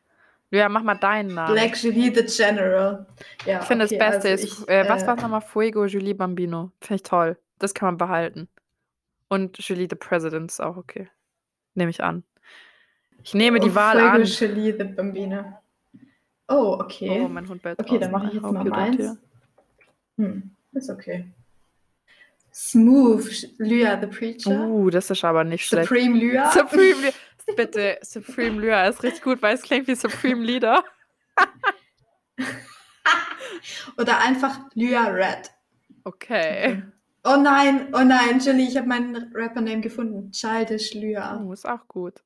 Ja, 0.52 0.70
mach 0.70 0.84
mal 0.84 0.96
deinen 0.96 1.34
Namen. 1.34 1.54
Black 1.54 1.76
Julie 1.82 2.14
the 2.14 2.24
General. 2.24 3.06
Ja, 3.46 3.60
ich 3.60 3.66
finde 3.66 3.86
okay, 3.86 3.98
das 3.98 4.12
Beste 4.12 4.30
also 4.30 4.46
ist, 4.46 4.62
ich, 4.62 4.70
äh, 4.70 4.88
was 4.88 5.04
äh, 5.04 5.08
war 5.08 5.16
nochmal? 5.16 5.42
Fuego 5.42 5.86
Julie 5.86 6.14
Bambino. 6.14 6.72
Finde 6.80 6.96
ich 6.96 7.04
toll. 7.04 7.38
Das 7.60 7.74
kann 7.74 7.88
man 7.88 7.98
behalten. 7.98 8.48
Und 9.28 9.58
Julie 9.58 9.88
the 9.90 9.96
President 9.96 10.52
ist 10.52 10.62
auch 10.62 10.78
okay. 10.78 11.10
Nehme 11.74 11.90
ich 11.90 12.04
an. 12.04 12.24
Ich 13.24 13.34
nehme 13.34 13.60
die 13.60 13.72
oh, 13.72 13.76
Wahl 13.76 14.00
Fuego 14.00 14.16
an. 14.16 14.24
Julie 14.24 14.78
the 14.78 14.84
Bambino. 14.84 15.44
Oh, 16.48 16.78
okay. 16.80 17.22
Oh, 17.22 17.28
mein 17.28 17.48
Hund 17.50 17.62
bellt 17.62 17.80
okay, 17.80 17.98
dann 17.98 18.12
mache 18.12 18.28
ich 18.28 18.34
jetzt 18.34 18.44
mal 18.44 18.64
meins. 18.64 19.18
Hm, 20.18 20.52
ist 20.74 20.90
okay. 20.90 21.26
Smooth 22.56 23.60
Lya 23.60 24.00
the 24.00 24.08
Preacher. 24.08 24.50
Uh, 24.50 24.90
das 24.90 25.10
ist 25.10 25.26
aber 25.26 25.44
nicht 25.44 25.66
schlecht. 25.66 25.90
Supreme 25.90 26.18
Lya. 26.18 26.52
Supreme 26.54 27.02
Leader. 27.02 27.18
Bitte, 27.58 27.98
Supreme 28.02 28.62
Leader 28.62 28.88
ist 28.88 29.04
richtig 29.04 29.24
gut, 29.24 29.42
weil 29.42 29.56
es 29.56 29.62
klingt 29.62 29.90
wie 29.90 29.96
Supreme 29.96 30.42
Leader. 30.42 30.86
Oder 33.98 34.20
einfach 34.20 34.62
Lya 34.74 35.08
Red. 35.08 35.52
Okay. 36.06 36.82
Oh 37.26 37.36
nein, 37.36 37.94
oh 37.94 38.06
nein, 38.06 38.40
Julie, 38.40 38.70
ich 38.70 38.78
habe 38.78 38.88
meinen 38.88 39.34
Rapper-Name 39.36 39.82
gefunden. 39.82 40.32
Childish 40.32 40.94
Lya. 40.94 41.44
Oh, 41.44 41.52
ist 41.52 41.68
auch 41.68 41.86
gut. 41.90 42.24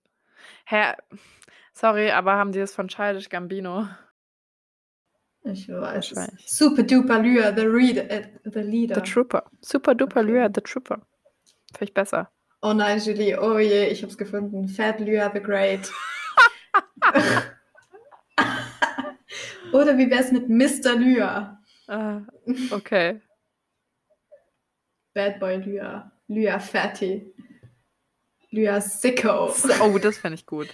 Hä? 0.65 0.93
Sorry, 1.73 2.11
aber 2.11 2.33
haben 2.33 2.51
die 2.51 2.59
das 2.59 2.75
von 2.75 2.87
Childish 2.87 3.29
Gambino? 3.29 3.87
Ich 5.43 5.69
weiß. 5.69 6.11
Wahrscheinlich. 6.15 6.47
Super 6.47 6.83
duper 6.83 7.19
Lya, 7.19 7.53
the, 7.55 7.61
reader, 7.65 8.09
äh, 8.09 8.27
the 8.43 8.59
leader. 8.59 8.95
The 8.95 9.01
Trooper. 9.01 9.43
Super 9.61 9.95
duper 9.95 10.21
Okay. 10.21 10.31
Lya, 10.31 10.49
The 10.53 10.61
Trooper. 10.61 11.01
Finde 11.73 11.85
ich 11.85 11.93
besser. 11.93 12.29
oh 12.61 12.73
nein, 12.73 12.99
Julie, 12.99 13.37
oh 13.37 13.57
je, 13.57 13.87
ich 13.87 14.03
hab's 14.03 14.17
gefunden. 14.17 14.67
Fat 14.67 14.99
Lya 14.99 15.31
the 15.33 15.39
Great. 15.39 15.89
Oder 19.71 19.97
wie 19.97 20.09
wär's 20.09 20.31
mit 20.31 20.49
Mr. 20.49 20.95
Lya? 20.95 21.61
Ah, 21.87 22.21
okay. 22.71 23.21
Bad 25.13 25.39
Boy 25.39 25.57
Lya. 25.57 26.11
Lya 26.27 26.59
Fatty. 26.59 27.33
Lya 28.51 28.81
Sicko. 28.81 29.53
Oh, 29.81 29.97
das 29.99 30.17
finde 30.17 30.35
ich 30.35 30.45
gut. 30.45 30.67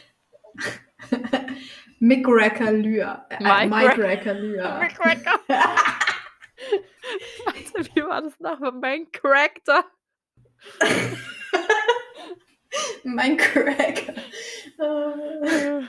Mick 2.07 2.25
Racker. 2.27 2.71
Äh, 3.29 3.43
Mike 3.43 3.67
Mike, 3.69 3.87
Rack- 3.87 3.97
Racker 4.25 4.33
Lya. 4.35 4.87
Cracker. 4.89 5.39
Warte, 7.45 7.95
wie 7.95 8.03
war 8.03 8.21
das 8.21 8.39
nach 8.39 8.59
Main 8.73 9.11
Character? 9.11 9.85
mein 13.03 13.37
Cracker. 13.37 14.13
Äh, 14.77 15.81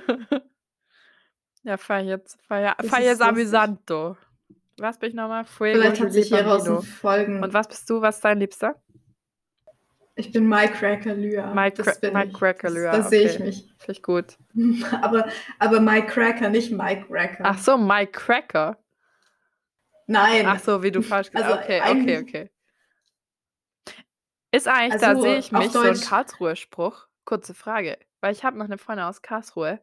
ja, 2.62 2.73
ist 2.73 2.90
lustig. 3.18 3.26
Amüsanto. 3.26 4.16
Was 4.78 4.99
bin 4.99 5.08
ich 5.11 5.14
nochmal? 5.14 5.44
Fuego 5.44 5.80
Vielleicht 5.80 6.00
hat 6.02 6.12
sich 6.12 6.28
hieraus 6.28 6.68
ein 6.68 6.82
Folgen. 6.82 7.42
Und 7.42 7.52
was 7.54 7.66
bist 7.68 7.88
du? 7.90 8.00
Was 8.02 8.16
ist 8.16 8.25
dein 8.25 8.38
Liebster? 8.38 8.80
Ich 10.18 10.32
bin 10.32 10.49
Mike 10.49 10.73
Cracker 10.75 11.14
Lya. 11.14 11.52
Mike, 11.54 11.82
Das 11.82 12.00
bin 12.00 12.14
Mike 12.14 12.28
ich. 12.28 12.35
Cracker 12.35 12.68
Das- 12.68 12.75
Lya. 12.75 12.92
Da 12.92 13.02
sehe 13.02 13.28
ich 13.30 13.38
mich. 13.38 13.56
Finde 13.78 13.92
ich 13.92 14.02
gut. 14.02 14.38
aber, 15.02 15.28
aber 15.58 15.80
Mike 15.80 16.06
Cracker, 16.08 16.49
nicht 16.49 16.73
Mike 16.73 17.06
Racker. 17.11 17.44
Ach 17.46 17.58
so, 17.58 17.76
Mike 17.76 18.12
Cracker. 18.12 18.78
Nein. 20.06 20.46
Ach 20.46 20.58
so, 20.58 20.82
wie 20.82 20.90
du 20.90 21.02
falsch 21.02 21.30
gesagt 21.30 21.50
Also 21.50 21.62
Okay, 21.62 21.80
okay, 21.82 22.18
okay. 22.23 22.50
Ist 24.52 24.68
eigentlich, 24.68 25.00
da 25.02 25.08
Also, 25.08 25.23
sehe 25.23 25.37
ich 25.38 25.52
mich, 25.52 25.70
so 25.70 25.80
ein 25.80 26.00
Karlsruhe-Spruch. 26.00 27.07
Kurze 27.24 27.52
Frage. 27.55 27.98
Weil 28.20 28.33
ich 28.33 28.44
habe 28.44 28.57
noch 28.57 28.64
eine 28.66 28.79
Freundin 28.79 29.05
aus 29.05 29.20
Karlsruhe, 29.20 29.81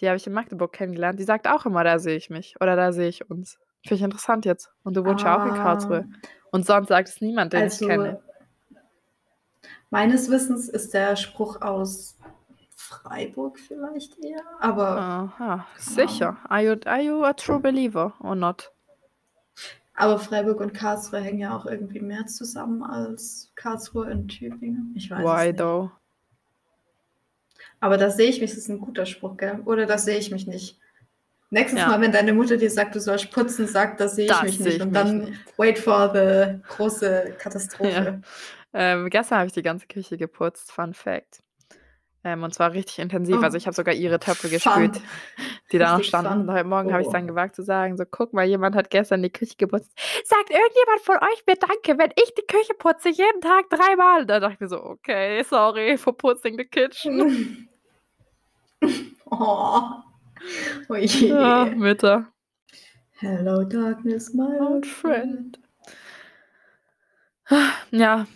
die 0.00 0.06
habe 0.08 0.16
ich 0.18 0.26
in 0.26 0.32
Magdeburg 0.32 0.72
kennengelernt, 0.74 1.18
die 1.18 1.24
sagt 1.24 1.48
auch 1.48 1.64
immer, 1.66 1.82
da 1.82 1.98
sehe 1.98 2.16
ich 2.16 2.28
mich 2.30 2.54
oder 2.60 2.76
da 2.76 2.92
sehe 2.92 3.08
ich 3.08 3.28
uns. 3.30 3.58
Finde 3.82 3.94
ich 3.96 4.02
interessant 4.02 4.44
jetzt. 4.44 4.70
Und 4.84 4.94
du 4.96 5.04
wohnst 5.04 5.24
ja 5.24 5.36
auch 5.40 5.44
in 5.46 5.52
Ah, 5.52 5.62
Karlsruhe. 5.62 6.06
Und 6.52 6.66
sonst 6.66 6.88
sagt 6.88 7.08
es 7.08 7.20
niemand, 7.20 7.52
den 7.54 7.62
Also, 7.62 7.84
ich 7.84 7.90
kenne. 7.90 8.22
Meines 9.90 10.30
Wissens 10.30 10.68
ist 10.68 10.94
der 10.94 11.16
Spruch 11.16 11.60
aus 11.62 12.18
Freiburg 12.74 13.58
vielleicht 13.58 14.18
eher. 14.22 14.42
Aber 14.60 14.98
Aha, 14.98 15.66
sicher. 15.76 16.36
Are 16.48 16.62
you, 16.62 16.76
are 16.84 17.02
you 17.02 17.24
a 17.24 17.32
true 17.32 17.58
believer 17.58 18.14
or 18.20 18.34
not? 18.34 18.70
Aber 19.94 20.18
Freiburg 20.18 20.60
und 20.60 20.74
Karlsruhe 20.74 21.20
hängen 21.20 21.38
ja 21.40 21.56
auch 21.56 21.64
irgendwie 21.64 22.00
mehr 22.00 22.26
zusammen 22.26 22.82
als 22.82 23.50
Karlsruhe 23.54 24.10
und 24.10 24.28
Tübingen. 24.28 24.92
Ich 24.94 25.10
weiß 25.10 25.24
Why 25.24 25.46
nicht. 25.48 25.58
though? 25.58 25.90
Aber 27.80 27.96
da 27.96 28.10
sehe 28.10 28.28
ich 28.28 28.40
mich, 28.40 28.50
das 28.50 28.58
ist 28.58 28.68
ein 28.68 28.80
guter 28.80 29.06
Spruch, 29.06 29.36
gell? 29.36 29.60
Oder 29.64 29.86
da 29.86 29.96
sehe 29.98 30.18
ich 30.18 30.30
mich 30.30 30.46
nicht. 30.46 30.78
Nächstes 31.50 31.78
Ja. 31.80 31.88
Mal, 31.88 32.00
wenn 32.00 32.12
deine 32.12 32.32
Mutter 32.32 32.56
dir 32.56 32.70
sagt, 32.70 32.94
du 32.94 33.00
sollst 33.00 33.30
putzen, 33.30 33.66
sag, 33.66 33.98
da 33.98 34.08
sehe 34.08 34.24
ich 34.24 34.30
Das 34.30 34.42
mich 34.42 34.58
nicht. 34.60 34.76
ich 34.76 34.82
Und 34.82 34.92
mich 34.92 35.00
dann 35.02 35.18
nicht. 35.18 35.38
wait 35.58 35.78
for 35.78 36.10
the 36.12 36.58
große 36.68 37.34
Katastrophe. 37.38 38.20
Ähm, 38.72 39.08
gestern 39.10 39.38
habe 39.38 39.46
ich 39.46 39.52
die 39.54 39.62
ganze 39.62 39.86
Küche 39.86 40.16
geputzt, 40.18 40.72
Fun 40.72 40.92
Fact. 40.92 41.40
Ähm, 42.24 42.42
und 42.42 42.52
zwar 42.52 42.72
richtig 42.72 42.98
intensiv. 42.98 43.36
Oh. 43.38 43.42
Also 43.42 43.56
ich 43.56 43.66
habe 43.66 43.76
sogar 43.76 43.94
ihre 43.94 44.18
Töpfe 44.18 44.48
gespült, 44.48 45.00
die 45.70 45.78
da 45.78 45.96
noch 45.96 46.02
standen. 46.04 46.40
Und 46.48 46.52
heute 46.52 46.64
Morgen 46.66 46.90
habe 46.92 47.00
ich 47.00 47.06
Oh. 47.08 47.12
dann 47.12 47.28
gewagt 47.28 47.54
zu 47.54 47.62
sagen, 47.62 47.96
so 47.96 48.04
guck 48.10 48.32
mal, 48.32 48.44
jemand 48.44 48.74
hat 48.74 48.90
gestern 48.90 49.22
die 49.22 49.30
Küche 49.30 49.54
geputzt. 49.56 49.92
Sagt 50.24 50.50
irgendjemand 50.50 51.00
von 51.04 51.16
euch 51.18 51.44
mir 51.46 51.54
Danke, 51.54 51.96
wenn 52.02 52.10
ich 52.16 52.34
die 52.34 52.46
Küche 52.48 52.74
putze, 52.76 53.10
jeden 53.10 53.40
Tag 53.40 53.70
dreimal. 53.70 54.26
Da 54.26 54.40
dachte 54.40 54.54
ich 54.54 54.60
mir 54.60 54.68
so, 54.68 54.82
okay, 54.82 55.44
sorry 55.44 55.96
for 55.96 56.16
putzing 56.16 56.56
the 56.58 56.64
kitchen. 56.64 57.68
oh. 59.30 59.82
Oh 60.88 60.94
je. 60.94 61.28
Ja, 61.28 61.64
Mütter. 61.66 62.32
Hello, 63.18 63.64
darkness, 63.64 64.32
my 64.34 64.58
Old 64.60 64.86
friend. 64.86 65.58
Ja, 67.90 68.26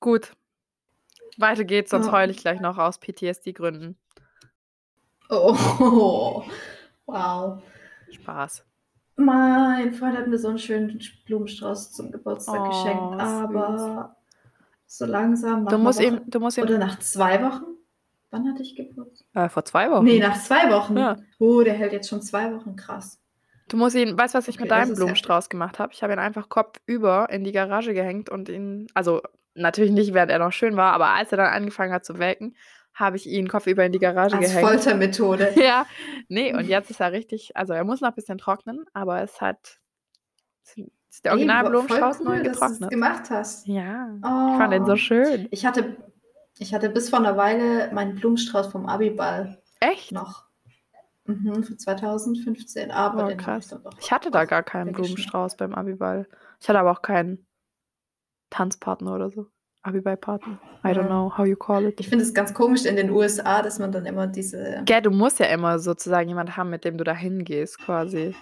gut. 0.00 0.32
Weiter 1.36 1.64
geht's, 1.64 1.90
sonst 1.90 2.06
Ja. 2.06 2.12
heule 2.12 2.32
ich 2.32 2.38
gleich 2.38 2.60
noch 2.60 2.78
aus 2.78 2.98
PTSD-Gründen. 2.98 3.96
Oh. 5.30 6.44
Wow. 7.06 7.62
Spaß. 8.10 8.66
Mein 9.16 9.94
Freund 9.94 10.18
hat 10.18 10.26
mir 10.28 10.36
so 10.38 10.48
einen 10.48 10.58
schönen 10.58 11.00
Blumenstrauß 11.24 11.92
zum 11.92 12.12
Geburtstag 12.12 12.60
Oh, 12.60 12.68
geschenkt, 12.68 13.14
süß. 13.14 13.20
aber 13.20 14.16
so 14.86 15.06
langsam 15.06 15.66
Du 15.66 15.78
musst 15.78 16.00
Woche, 16.00 16.20
du 16.26 16.38
musst 16.38 16.58
ihm, 16.58 16.64
oder 16.64 16.76
nach 16.76 16.98
zwei 16.98 17.42
Wochen? 17.42 17.77
Wann 18.30 18.46
hatte 18.48 18.62
ich 18.62 18.76
Geburtstag? 18.76 19.26
äh, 19.34 19.48
vor 19.48 19.64
zwei 19.64 19.90
Wochen. 19.90 20.04
Nee, 20.04 20.18
nach 20.20 20.38
zwei 20.42 20.70
Wochen. 20.70 20.96
Ja. 20.96 21.16
Oh, 21.38 21.62
der 21.62 21.74
hält 21.74 21.92
jetzt 21.92 22.08
schon 22.08 22.20
zwei 22.22 22.52
Wochen, 22.54 22.76
krass. 22.76 23.18
Du 23.68 23.76
musst 23.76 23.96
ihn, 23.96 24.16
weißt 24.18 24.34
du, 24.34 24.38
was 24.38 24.48
ich 24.48 24.58
mit 24.58 24.70
Okay, 24.70 24.80
das 24.80 24.88
deinem 24.88 24.96
Blumenstrauß 24.96 25.48
gemacht 25.48 25.78
habe? 25.78 25.92
Ich 25.92 26.02
habe 26.02 26.12
ihn 26.12 26.18
einfach 26.18 26.48
kopfüber 26.48 27.28
in 27.30 27.44
die 27.44 27.52
Garage 27.52 27.92
gehängt 27.94 28.30
und 28.30 28.48
ihn, 28.48 28.86
also 28.94 29.20
natürlich 29.54 29.90
nicht, 29.92 30.14
während 30.14 30.30
er 30.30 30.38
noch 30.38 30.52
schön 30.52 30.76
war, 30.76 30.92
aber 30.92 31.08
als 31.10 31.32
er 31.32 31.38
dann 31.38 31.52
angefangen 31.52 31.92
hat 31.92 32.04
zu 32.04 32.18
welken, 32.18 32.54
habe 32.94 33.16
ich 33.16 33.26
ihn 33.26 33.46
kopfüber 33.48 33.84
in 33.84 33.92
die 33.92 33.98
Garage 33.98 34.36
Als 34.36 34.46
gehängt. 34.46 34.68
Foltermethode. 34.68 35.52
Ja, 35.56 35.86
nee, 36.28 36.54
und 36.54 36.66
jetzt 36.66 36.90
ist 36.90 37.00
er 37.00 37.12
richtig, 37.12 37.56
also 37.56 37.72
er 37.72 37.84
muss 37.84 38.00
noch 38.00 38.08
ein 38.08 38.14
bisschen 38.14 38.38
trocknen, 38.38 38.84
aber 38.92 39.22
es 39.22 39.40
hat, 39.40 39.78
ist 40.64 41.24
der 41.24 41.32
Ey, 41.32 41.36
Original 41.38 41.62
voll 41.62 41.70
Blumenstrauß 41.70 42.20
cool, 42.20 42.24
neu 42.26 42.42
dass 42.42 42.42
du 42.44 42.50
getrocknet. 42.66 42.90
gemacht 42.90 43.30
hast. 43.30 43.66
Ja, 43.66 44.08
Oh. 44.24 44.52
ich 44.52 44.58
fand 44.58 44.72
den 44.72 44.86
so 44.86 44.96
schön. 44.96 45.48
Ich 45.50 45.64
hatte, 45.66 45.96
ich 46.60 46.74
hatte 46.74 46.90
bis 46.90 47.10
vor 47.10 47.18
einer 47.18 47.36
Weile 47.36 47.92
meinen 47.92 48.14
Blumenstrauß 48.16 48.68
vom 48.68 48.86
Abiball 48.86 49.58
Echt? 49.80 50.12
noch. 50.12 50.44
Mhm, 51.26 51.62
für 51.62 51.76
2015, 51.76 52.90
aber 52.90 53.24
Oh, 53.24 53.28
den 53.28 53.38
ich 53.38 53.44
krass. 53.44 53.68
dann 53.68 53.82
doch. 53.82 53.92
Ich 54.00 54.10
hatte 54.10 54.30
da 54.30 54.44
gar 54.46 54.62
keinen. 54.62 54.92
Blumenstrauß 54.92 55.56
beim 55.56 55.74
Abiball. 55.74 56.26
Ich 56.60 56.68
hatte 56.68 56.78
aber 56.78 56.90
auch 56.90 57.02
keinen 57.02 57.46
Tanzpartner 58.50 59.14
oder 59.14 59.30
so. 59.30 59.46
Abiball-Partner. 59.82 60.58
I 60.84 60.88
don't 60.88 61.06
know 61.06 61.32
how 61.36 61.46
you 61.46 61.56
call 61.56 61.84
it. 61.84 62.00
Ich 62.00 62.08
finde 62.08 62.24
es 62.24 62.34
ganz 62.34 62.52
komisch 62.52 62.84
in 62.84 62.96
den 62.96 63.10
USA, 63.10 63.62
dass 63.62 63.78
man 63.78 63.92
dann 63.92 64.06
immer 64.06 64.26
diese. 64.26 64.82
Gell, 64.84 65.02
du 65.02 65.10
musst 65.10 65.38
ja 65.38 65.46
immer 65.46 65.78
sozusagen 65.78 66.28
jemanden 66.28 66.56
haben, 66.56 66.70
mit 66.70 66.84
dem 66.84 66.98
du 66.98 67.04
da 67.04 67.14
hingehst, 67.14 67.78
quasi. 67.78 68.34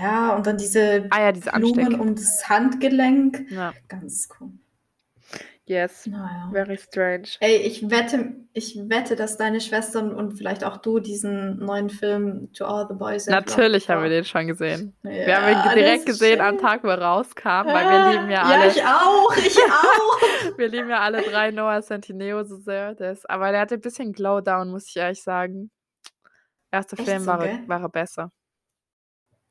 Ja, 0.00 0.34
und 0.34 0.46
dann 0.46 0.56
diese 0.56 1.06
Ah 1.10 1.20
ja, 1.20 1.32
diese 1.32 1.50
Blumen 1.52 2.00
um 2.00 2.14
das 2.14 2.48
Handgelenk. 2.48 3.50
Ja. 3.50 3.72
Ganz 3.88 4.28
komisch. 4.28 4.58
Yes. 5.66 6.06
Naja. 6.06 6.50
Very 6.52 6.76
strange. 6.76 7.28
Ey, 7.40 7.56
ich 7.56 7.90
wette, 7.90 8.34
ich 8.52 8.76
wette, 8.90 9.16
dass 9.16 9.38
deine 9.38 9.62
Schwestern 9.62 10.14
und 10.14 10.32
vielleicht 10.32 10.62
auch 10.62 10.76
du 10.76 10.98
diesen 11.00 11.58
neuen 11.58 11.88
Film 11.88 12.52
To 12.52 12.66
All 12.66 12.86
the 12.86 12.94
Boys. 12.94 13.26
Natürlich 13.26 13.88
haben 13.88 14.02
wir 14.02 14.10
den 14.10 14.26
schon 14.26 14.46
gesehen. 14.46 14.94
Ja, 15.02 15.10
wir 15.10 15.40
haben 15.40 15.70
ihn 15.70 15.74
direkt 15.74 16.04
gesehen 16.06 16.42
am 16.42 16.56
schön. 16.56 16.66
Tag, 16.66 16.84
wo 16.84 16.88
er 16.88 17.00
rauskam, 17.00 17.66
weil 17.66 17.88
wir 17.88 18.12
lieben 18.12 18.30
ja 18.30 18.50
Ja, 18.50 18.60
alle. 18.60 18.68
ich 18.70 18.82
auch, 18.84 19.36
ich 19.38 19.58
auch. 19.58 20.20
Wir 20.58 20.68
lieben 20.68 20.90
ja 20.90 21.00
alle 21.00 21.22
drei 21.22 21.50
Noah 21.50 21.80
Centineo 21.80 22.44
so 22.44 22.56
sehr. 22.58 23.00
Ist, 23.00 23.28
aber 23.30 23.50
der 23.50 23.60
hatte 23.62 23.76
ein 23.76 23.80
bisschen 23.80 24.12
Glowdown, 24.12 24.70
muss 24.70 24.86
ich 24.88 24.96
ehrlich 24.96 25.22
sagen. 25.22 25.70
Erster 26.70 26.98
Echt 26.98 27.08
Film 27.08 27.22
so, 27.22 27.26
war, 27.28 27.38
war 27.66 27.80
er 27.80 27.88
besser. 27.88 28.30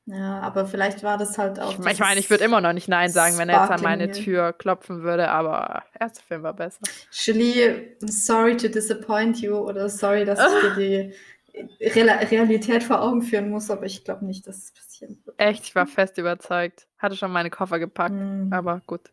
Ja, 0.05 0.41
aber 0.41 0.65
vielleicht 0.65 1.01
war 1.03 1.17
das 1.17 1.37
halt 1.37 1.59
auch 1.61 1.71
Ich 1.71 1.77
mein 1.79 1.93
ich 1.93 1.99
meine, 1.99 2.19
ich 2.19 2.29
würde 2.29 2.43
immer 2.43 2.59
noch 2.59 2.73
nicht 2.73 2.89
nein 2.89 3.09
sagen, 3.09 3.37
wenn 3.37 3.47
er 3.47 3.61
jetzt 3.61 3.71
an 3.71 3.81
meine. 3.81 4.11
Tür 4.11 4.51
klopfen 4.51 5.01
würde, 5.01 5.29
aber 5.29 5.83
erste 5.97 6.21
Film 6.21 6.43
war 6.43 6.53
besser. 6.53 6.81
Julie, 7.11 7.95
sorry 8.01 8.57
to 8.57 8.67
disappoint 8.67 9.39
you 9.39 9.55
oder 9.55 9.87
sorry, 9.89 10.25
dass 10.25 10.39
ich 10.39 10.61
dir 10.75 11.13
die 11.55 11.85
Rela 11.85 12.15
Realität 12.15 12.83
vor 12.83 13.01
Augen 13.01 13.21
führen 13.21 13.49
muss, 13.49 13.71
aber 13.71 13.85
ich 13.85 14.03
glaube 14.03 14.25
nicht, 14.25 14.45
dass 14.45 14.57
es 14.57 14.71
passieren 14.73 15.21
wird. 15.23 15.39
Echt, 15.39 15.63
ich 15.63 15.75
war 15.75 15.87
fest 15.87 16.17
überzeugt. 16.17 16.87
Hatte 16.97 17.15
schon 17.15 17.31
meine 17.31 17.49
Koffer 17.49 17.79
gepackt, 17.79 18.15
Hm. 18.15 18.51
aber 18.51 18.81
gut. 18.85 19.11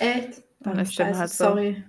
Echt? 0.00 0.42
Dann 0.60 0.78
Oh, 0.78 0.82
ist 0.82 0.94
scheiße, 0.94 1.18
halt 1.18 1.30
so. 1.30 1.44
sorry. 1.44 1.84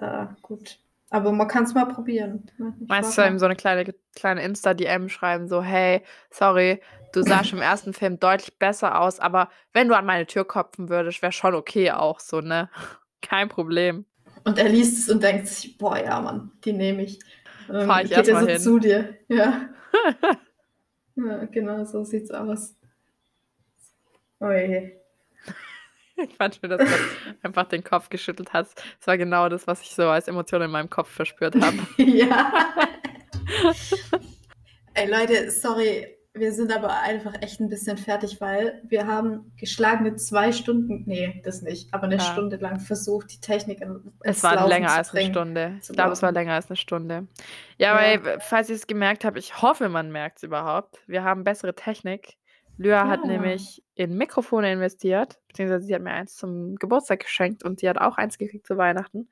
Ja, 0.00 0.34
gut. 0.42 0.78
Aber 1.10 1.32
man 1.32 1.48
kann 1.48 1.64
es 1.64 1.74
mal 1.74 1.86
probieren. 1.86 2.50
ne? 2.58 2.74
Meinst 2.86 3.16
du 3.16 3.22
ihm 3.22 3.32
mal. 3.34 3.38
so 3.38 3.46
eine 3.46 3.56
kleine 3.56 3.94
kleine 4.14 4.42
Insta-DM 4.42 5.08
schreiben, 5.08 5.48
so: 5.48 5.62
„Hey, 5.62 6.02
sorry, 6.30 6.80
du 7.12 7.22
sahst 7.22 7.52
im 7.52 7.60
ersten 7.60 7.92
Film 7.92 8.20
deutlich 8.20 8.58
besser 8.58 9.00
aus, 9.00 9.20
aber 9.20 9.48
wenn 9.72 9.88
du 9.88 9.96
an 9.96 10.04
meine 10.06 10.26
Tür 10.26 10.46
klopfen 10.46 10.88
würdest, 10.88 11.22
wäre 11.22 11.32
schon 11.32 11.54
okay 11.54 11.90
auch 11.92 12.20
so, 12.20 12.40
ne? 12.40 12.68
Kein 13.22 13.48
Problem.“ 13.48 14.04
Und 14.44 14.58
er 14.58 14.68
liest 14.68 14.98
es 14.98 15.08
und 15.10 15.22
denkt 15.22 15.48
sich, 15.48 15.76
boah, 15.76 15.98
ja, 15.98 16.20
Mann, 16.20 16.52
die 16.64 16.72
nehme 16.72 17.02
ich. 17.02 17.18
Dann 17.66 17.86
Fahre 17.86 18.02
ich 18.04 18.08
geht 18.08 18.18
erst 18.18 18.28
er 18.28 18.34
mal 18.34 18.42
so 18.42 18.48
hin. 18.48 18.58
zu 18.58 18.78
dir. 18.78 19.14
Ja. 19.28 19.68
ja, 21.16 21.44
genau, 21.46 21.84
so 21.84 22.04
sieht's 22.04 22.30
aus. 22.30 22.74
Oh 24.40 24.50
je. 24.50 24.92
Ich 26.30 26.34
fand 26.36 26.56
schön, 26.56 26.70
dass 26.70 26.78
du 26.80 26.86
einfach 27.42 27.64
den 27.68 27.84
Kopf 27.84 28.08
geschüttelt 28.10 28.52
hast. 28.52 28.76
Das 28.98 29.06
war 29.06 29.16
genau 29.18 29.48
das, 29.48 29.66
was 29.66 29.82
ich 29.82 29.90
so 29.90 30.08
als 30.08 30.28
Emotion 30.28 30.62
in 30.62 30.70
meinem 30.70 30.90
Kopf 30.90 31.08
verspürt 31.10 31.54
habe. 31.60 31.76
ja. 31.98 32.52
Ey, 34.94 35.08
Leute, 35.10 35.50
sorry, 35.50 36.08
wir 36.34 36.52
sind 36.52 36.74
aber 36.74 37.00
einfach 37.02 37.34
echt 37.40 37.60
ein 37.60 37.68
bisschen 37.68 37.96
fertig, 37.98 38.40
weil 38.40 38.82
wir 38.88 39.06
haben 39.06 39.52
geschlagene 39.56 40.16
zwei 40.16 40.50
Stunden, 40.52 41.04
nee, 41.06 41.40
das 41.44 41.62
nicht, 41.62 41.92
aber 41.94 42.04
eine 42.04 42.16
Ja. 42.16 42.20
Stunde 42.20 42.56
lang 42.56 42.80
versucht, 42.80 43.32
die 43.32 43.40
Technik 43.40 43.80
in, 43.80 44.12
Es 44.20 44.36
ins 44.38 44.42
war 44.42 44.56
Laufen 44.56 44.68
länger 44.70 44.90
als 44.92 45.12
'ne 45.12 45.20
bringen. 45.20 45.32
Stunde. 45.34 45.78
Ich 45.80 45.88
glaube, 45.88 46.12
es 46.12 46.22
war 46.22 46.32
länger 46.32 46.54
als 46.54 46.68
'ne 46.68 46.76
Stunde. 46.76 47.26
Ja, 47.78 47.94
Ja. 48.00 48.22
weil, 48.24 48.40
falls 48.40 48.68
ihr's 48.70 48.86
gemerkt 48.86 49.24
habt, 49.24 49.38
ich 49.38 49.62
hoffe, 49.62 49.88
man 49.88 50.10
merkt's 50.10 50.42
überhaupt. 50.42 50.98
Wir 51.06 51.22
haben 51.22 51.44
bessere 51.44 51.74
Technik. 51.74 52.36
Lyra 52.78 53.08
hat 53.08 53.22
Ja. 53.24 53.28
nämlich 53.28 53.82
in 53.94 54.16
Mikrofone 54.16 54.72
investiert, 54.72 55.38
beziehungsweise 55.48 55.84
sie 55.86 55.94
hat 55.94 56.02
mir 56.02 56.12
eins 56.12 56.36
zum 56.36 56.76
Geburtstag 56.76 57.20
geschenkt 57.20 57.64
und 57.64 57.80
sie 57.80 57.88
hat 57.88 57.98
auch 57.98 58.16
eins 58.16 58.38
gekriegt 58.38 58.66
zu 58.66 58.76
Weihnachten. 58.78 59.28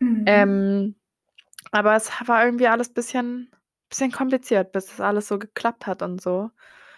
Mhm. 0.00 0.24
Ähm, 0.26 0.94
aber 1.70 1.94
es 1.96 2.10
war 2.26 2.44
irgendwie 2.44 2.68
alles 2.68 2.88
bisschen 2.92 3.50
bisschen 3.88 4.10
kompliziert, 4.12 4.72
bis 4.72 4.86
das 4.86 5.00
alles 5.00 5.28
so 5.28 5.38
geklappt 5.38 5.86
hat 5.86 6.02
und 6.02 6.20
so. 6.20 6.50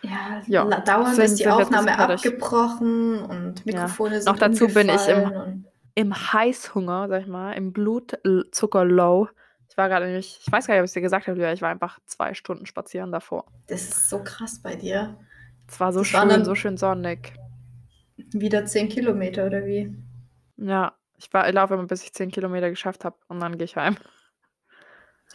Ja, 0.03 0.43
Ja, 0.47 0.65
dauernd 0.65 1.19
ist 1.19 1.41
die 1.41 1.49
Aufnahme 1.49 1.99
abgebrochen 1.99 3.23
und 3.25 3.65
Ja. 3.67 3.73
Mikrofone 3.73 4.21
Noch 4.23 4.39
sind 4.39 4.43
dazu 4.43 4.69
bin 4.69 4.89
ich 4.89 5.09
im 5.09 5.65
im 5.97 6.13
Heißhunger, 6.33 7.09
sage 7.09 7.23
ich 7.23 7.29
mal, 7.29 7.53
im 7.53 7.73
Blutzucker-Low. 7.73 9.29
Ich 9.71 9.77
war 9.77 9.89
grade 9.89 10.07
nämlich 10.07 10.41
ich 10.41 10.53
weiß 10.53 10.67
gar 10.67 10.75
nicht, 10.75 10.81
ob 10.81 10.85
ich's 10.85 10.93
dir 10.95 11.01
gesagt 11.01 11.29
habe, 11.29 11.53
ich 11.53 11.63
war 11.63 11.71
einfach 11.71 11.99
2 12.07 12.35
Stunden 12.35 12.67
spazieren 12.67 13.13
davor. 13.13 13.45
Das 13.67 13.83
ist 13.83 14.09
so 14.11 14.23
krass 14.23 14.61
bei 14.63 14.77
dir. 14.77 15.17
Es 15.69 15.81
war 15.81 15.93
so 15.93 16.01
Das 16.01 16.09
schön, 16.09 16.45
so 16.45 16.55
schön 16.55 16.77
sonnig. 16.77 17.33
wieder 18.17 18.65
10 18.67 18.89
Kilometer 18.89 19.47
oder 19.47 19.65
wie? 19.67 19.95
Ja, 20.57 20.93
ich 21.17 21.33
war 21.33 21.49
ich 21.49 21.55
laufe 21.55 21.75
immer, 21.75 21.85
bis 21.87 22.03
ich 22.05 22.13
10 22.13 22.31
Kilometer 22.31 22.71
geschafft 22.71 23.05
habe 23.05 23.17
und 23.29 23.41
dann 23.41 23.59
gehe 23.59 23.65
ich 23.65 23.77
heim. 23.77 23.97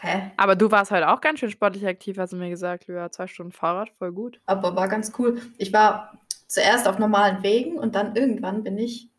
Hä? 0.01 0.31
Aber 0.37 0.55
du 0.55 0.71
warst 0.71 0.91
heute 0.91 1.09
auch 1.09 1.19
ganz 1.19 1.39
schön 1.39 1.51
sportlich 1.51 1.85
aktiv, 1.85 2.17
hast 2.17 2.31
du 2.31 2.37
mir 2.37 2.49
gesagt, 2.49 2.87
Lyra. 2.87 3.11
2 3.11 3.27
Stunden 3.27 3.51
Fahrrad, 3.51 3.89
voll 3.89 4.13
gut. 4.13 4.39
Aber 4.45 4.75
war 4.75 4.87
ganz 4.87 5.11
cool. 5.19 5.41
Ich 5.57 5.73
war 5.73 6.17
zuerst 6.47 6.87
auf 6.87 6.99
normalen 6.99 7.43
Wegen 7.43 7.77
und 7.77 7.95
dann 7.95 8.15
irgendwann 8.15 8.63
bin 8.63 8.77
ich 8.77 9.09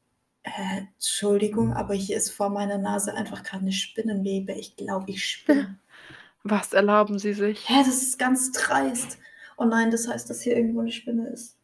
äh, 0.42 0.50
Entschuldigung, 0.94 1.74
aber 1.74 1.92
hier 1.92 2.16
ist 2.16 2.30
vor 2.30 2.48
meiner 2.48 2.78
Nase 2.78 3.12
einfach 3.14 3.42
grad 3.42 3.62
'ne 3.62 3.72
Spinnenwebe. 3.72 4.52
Ich 4.52 4.76
glaube, 4.76 5.10
ich 5.10 5.24
spinne. 5.24 5.78
Was 6.42 6.72
erlauben 6.72 7.18
sie 7.18 7.34
sich? 7.34 7.68
Hä, 7.68 7.74
das 7.84 8.00
ist 8.00 8.18
ganz 8.18 8.50
dreist. 8.52 9.18
Oh 9.60 9.64
nein, 9.66 9.90
das 9.90 10.08
heißt, 10.08 10.30
dass 10.30 10.40
hier 10.40 10.56
irgendwo 10.56 10.80
'ne 10.80 10.90
Spinne 10.90 11.28
ist. 11.28 11.58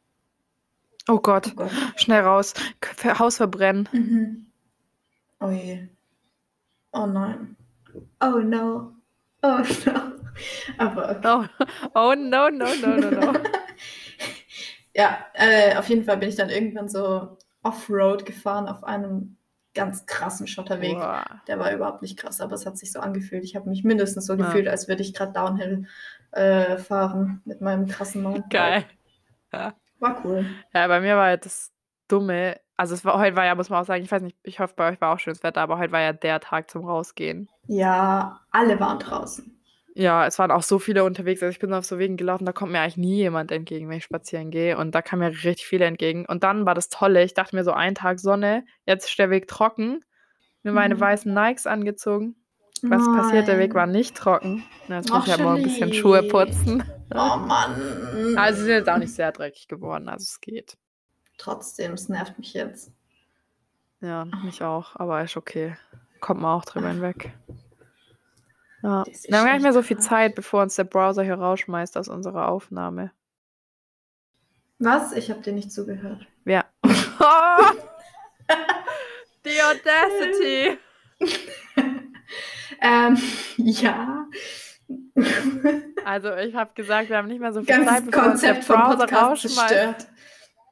Oh 1.09 1.15
Oh 1.15 1.19
Gott, 1.19 1.55
Gott. 1.57 1.71
schnell 1.97 2.21
raus. 2.23 2.53
Haus 3.19 3.39
verbrennen. 3.39 3.89
Mhm. 3.93 4.47
Oh 5.41 5.51
je. 5.51 5.89
Oh 6.93 7.07
nein. 7.07 7.57
Oh 8.21 8.39
no. 8.41 8.93
Oh 9.43 9.59
no. 9.87 10.13
Aber 10.79 11.11
okay. 11.11 11.21
Oh, 11.25 11.45
oh 11.95 12.15
no, 12.15 12.51
no, 12.51 12.75
no, 12.75 12.97
no, 12.97 13.11
no. 13.11 13.33
Ja, 14.95 15.27
äh, 15.35 15.77
auf 15.77 15.89
jeden 15.89 16.05
Fall 16.05 16.17
bin 16.17 16.29
ich 16.31 16.37
dann 16.37 16.49
irgendwann 16.51 16.89
so 16.89 17.37
Offroad 17.63 18.25
gefahren 18.25 18.67
auf 18.69 18.83
einem 18.85 19.36
ganz 19.77 20.07
krassen 20.07 20.49
Schotterweg. 20.49 20.95
Boah. 20.97 21.25
Der 21.47 21.59
war 21.61 21.73
überhaupt 21.73 22.03
nicht 22.03 22.19
krass, 22.19 22.41
aber 22.41 22.55
es 22.55 22.67
hat 22.67 22.77
sich 22.77 22.91
so 22.91 22.99
angefühlt. 22.99 23.45
Ich 23.45 23.55
habe 23.55 23.69
mich 23.69 23.85
mindestens 23.85 24.27
so 24.27 24.35
Ja. 24.35 24.45
gefühlt, 24.45 24.67
als 24.67 24.89
würde 24.89 25.03
ich 25.03 25.15
grad 25.15 25.37
Downhill, 25.37 25.87
äh, 26.33 26.77
fahren 26.79 27.43
mit 27.45 27.61
meinem 27.61 27.87
krassen 27.87 28.23
Mountainbike. 28.23 28.51
Geil. 28.51 28.85
Ja. 29.53 29.75
War 30.01 30.21
cool. 30.25 30.47
Ja, 30.75 30.89
bei 30.89 31.01
mir 31.01 31.17
war 31.17 31.27
halt 31.27 31.47
das 31.47 31.71
Dumme 32.09 32.59
also, 32.79 32.95
es 32.95 33.05
war 33.05 33.19
heute 33.19 33.37
war 33.37 33.47
ja, 33.47 33.55
muss 33.55 33.71
man 33.71 33.81
auch 33.81 33.87
sagen 33.87 34.05
ich 34.05 34.13
weiß 34.13 34.23
nicht, 34.23 34.37
ich 34.43 34.61
hoffe, 34.61 34.75
bei 34.77 34.91
euch 34.91 35.01
war 35.01 35.15
auch 35.15 35.19
schönes 35.19 35.43
Wetter, 35.43 35.63
aber 35.63 35.79
heute 35.79 35.93
war 35.93 36.01
ja 36.03 36.13
der 36.13 36.41
Tag 36.41 36.71
zum 36.71 36.85
Rausgehen. 36.85 37.49
Ja, 37.67 38.41
alle 38.51 38.79
waren 38.79 38.99
draußen. 38.99 39.56
Ja, 39.99 40.27
es 40.27 40.39
waren 40.39 40.51
auch 40.51 40.63
so 40.63 40.79
viele 40.79 41.05
unterwegs. 41.05 41.43
Also, 41.43 41.51
ich 41.53 41.59
bin 41.59 41.73
auf 41.73 41.87
so 41.87 41.99
Wegen 41.99 42.19
gelaufen, 42.19 42.45
da 42.45 42.53
kommt 42.53 42.71
mir 42.71 42.81
eigentlich 42.81 42.99
nie 42.99 43.17
jemand 43.17 43.51
entgegen, 43.51 43.89
wenn 43.89 43.97
ich 43.97 44.05
spazieren 44.05 44.51
gehe 44.51 44.77
und 44.77 44.95
da 44.95 45.01
kamen 45.01 45.21
mir 45.21 45.31
richtig 45.31 45.67
viele 45.67 45.87
entgegen. 45.87 46.27
Und 46.27 46.43
dann 46.45 46.67
war 46.67 46.75
das 46.75 46.91
Tolle, 46.91 47.25
ich 47.25 47.33
dachte 47.33 47.57
mir 47.57 47.65
so: 47.65 47.73
„Ein 47.73 47.95
Tag 47.95 48.21
Sonne, 48.21 48.67
jetzt 48.85 49.09
ist 49.09 49.19
der 49.19 49.31
Weg 49.31 49.49
trocken.“ 49.49 50.05
Mir 50.65 50.73
meine 50.73 50.97
Mhm. 50.97 51.01
weißen 51.01 51.33
Nikes 51.33 51.67
angezogen. 51.67 52.37
Was 52.89 53.09
passiert? 53.11 53.49
Der 53.49 53.59
Weg 53.59 53.75
war 53.75 53.87
Nein. 53.87 53.93
nicht 53.93 54.17
trocken. 54.17 54.71
Na, 54.87 54.97
jetzt 54.99 55.13
muss 55.15 55.23
Ach, 55.23 55.25
ich 55.25 55.31
halt 55.31 55.41
morgen 55.41 55.61
'n 55.61 55.63
bisschen 55.63 55.93
Schuhe 55.95 56.23
putzen. 56.23 56.85
Oh 57.15 57.37
Mann. 57.39 57.75
Also, 58.35 58.59
sie 58.59 58.65
sind 58.67 58.75
jetzt 58.75 58.89
auch 58.91 58.99
nicht 58.99 59.15
sehr 59.15 59.33
dreckig 59.33 59.69
geworden, 59.69 60.09
also 60.09 60.25
es 60.25 60.41
geht. 60.41 60.77
Trotzdem, 61.39 61.95
es 61.95 62.09
nervt 62.11 62.39
mich 62.39 62.53
jetzt. 62.53 62.93
Ja, 64.01 64.25
mich 64.25 64.63
auch, 64.63 64.97
aber 64.97 65.23
ist 65.23 65.37
okay. 65.37 65.77
Kommt 66.21 66.41
man 66.41 66.53
auch 66.59 66.65
drüber 66.65 66.89
hinweg. 66.89 67.33
Ja. 68.87 69.05
Wir 69.05 69.39
haben 69.39 69.47
gar 69.47 69.55
nicht 69.55 69.63
mehr 69.65 69.73
so 69.73 69.83
viel 69.83 69.97
krass. 69.97 70.07
Zeit, 70.07 70.35
bevor 70.37 70.63
uns 70.63 70.77
der 70.77 70.85
Browser 70.85 71.25
hier 71.25 71.35
rausschmeißt 71.35 71.97
aus 71.99 72.07
unserer 72.09 72.47
Aufnahme. 72.47 73.11
Was? 74.79 75.13
Ich 75.13 75.29
habe 75.29 75.41
dir 75.41 75.53
nicht 75.53 75.73
zugehört. 75.73 76.25
Ja. 76.45 76.65
Oh! 76.85 77.73
The 79.45 79.63
audacity! 79.63 80.79
Ähm, 82.83 83.17
ja. 83.57 84.27
Also, 86.05 86.35
ich 86.37 86.55
habe 86.55 86.75
gesagt, 86.75 87.09
wir 87.09 87.17
haben 87.17 87.29
nicht 87.29 87.41
mehr 87.41 87.53
so 87.53 87.61
viel 87.63 87.75
Zeit, 87.75 88.11
Ganzes 88.11 88.11
bevor 88.11 88.31
uns 88.31 88.41
der 88.43 88.55
Konzept 88.55 88.69
Browser 88.69 89.13
rausschmeißt. 89.13 89.57
zerstört. 89.57 90.07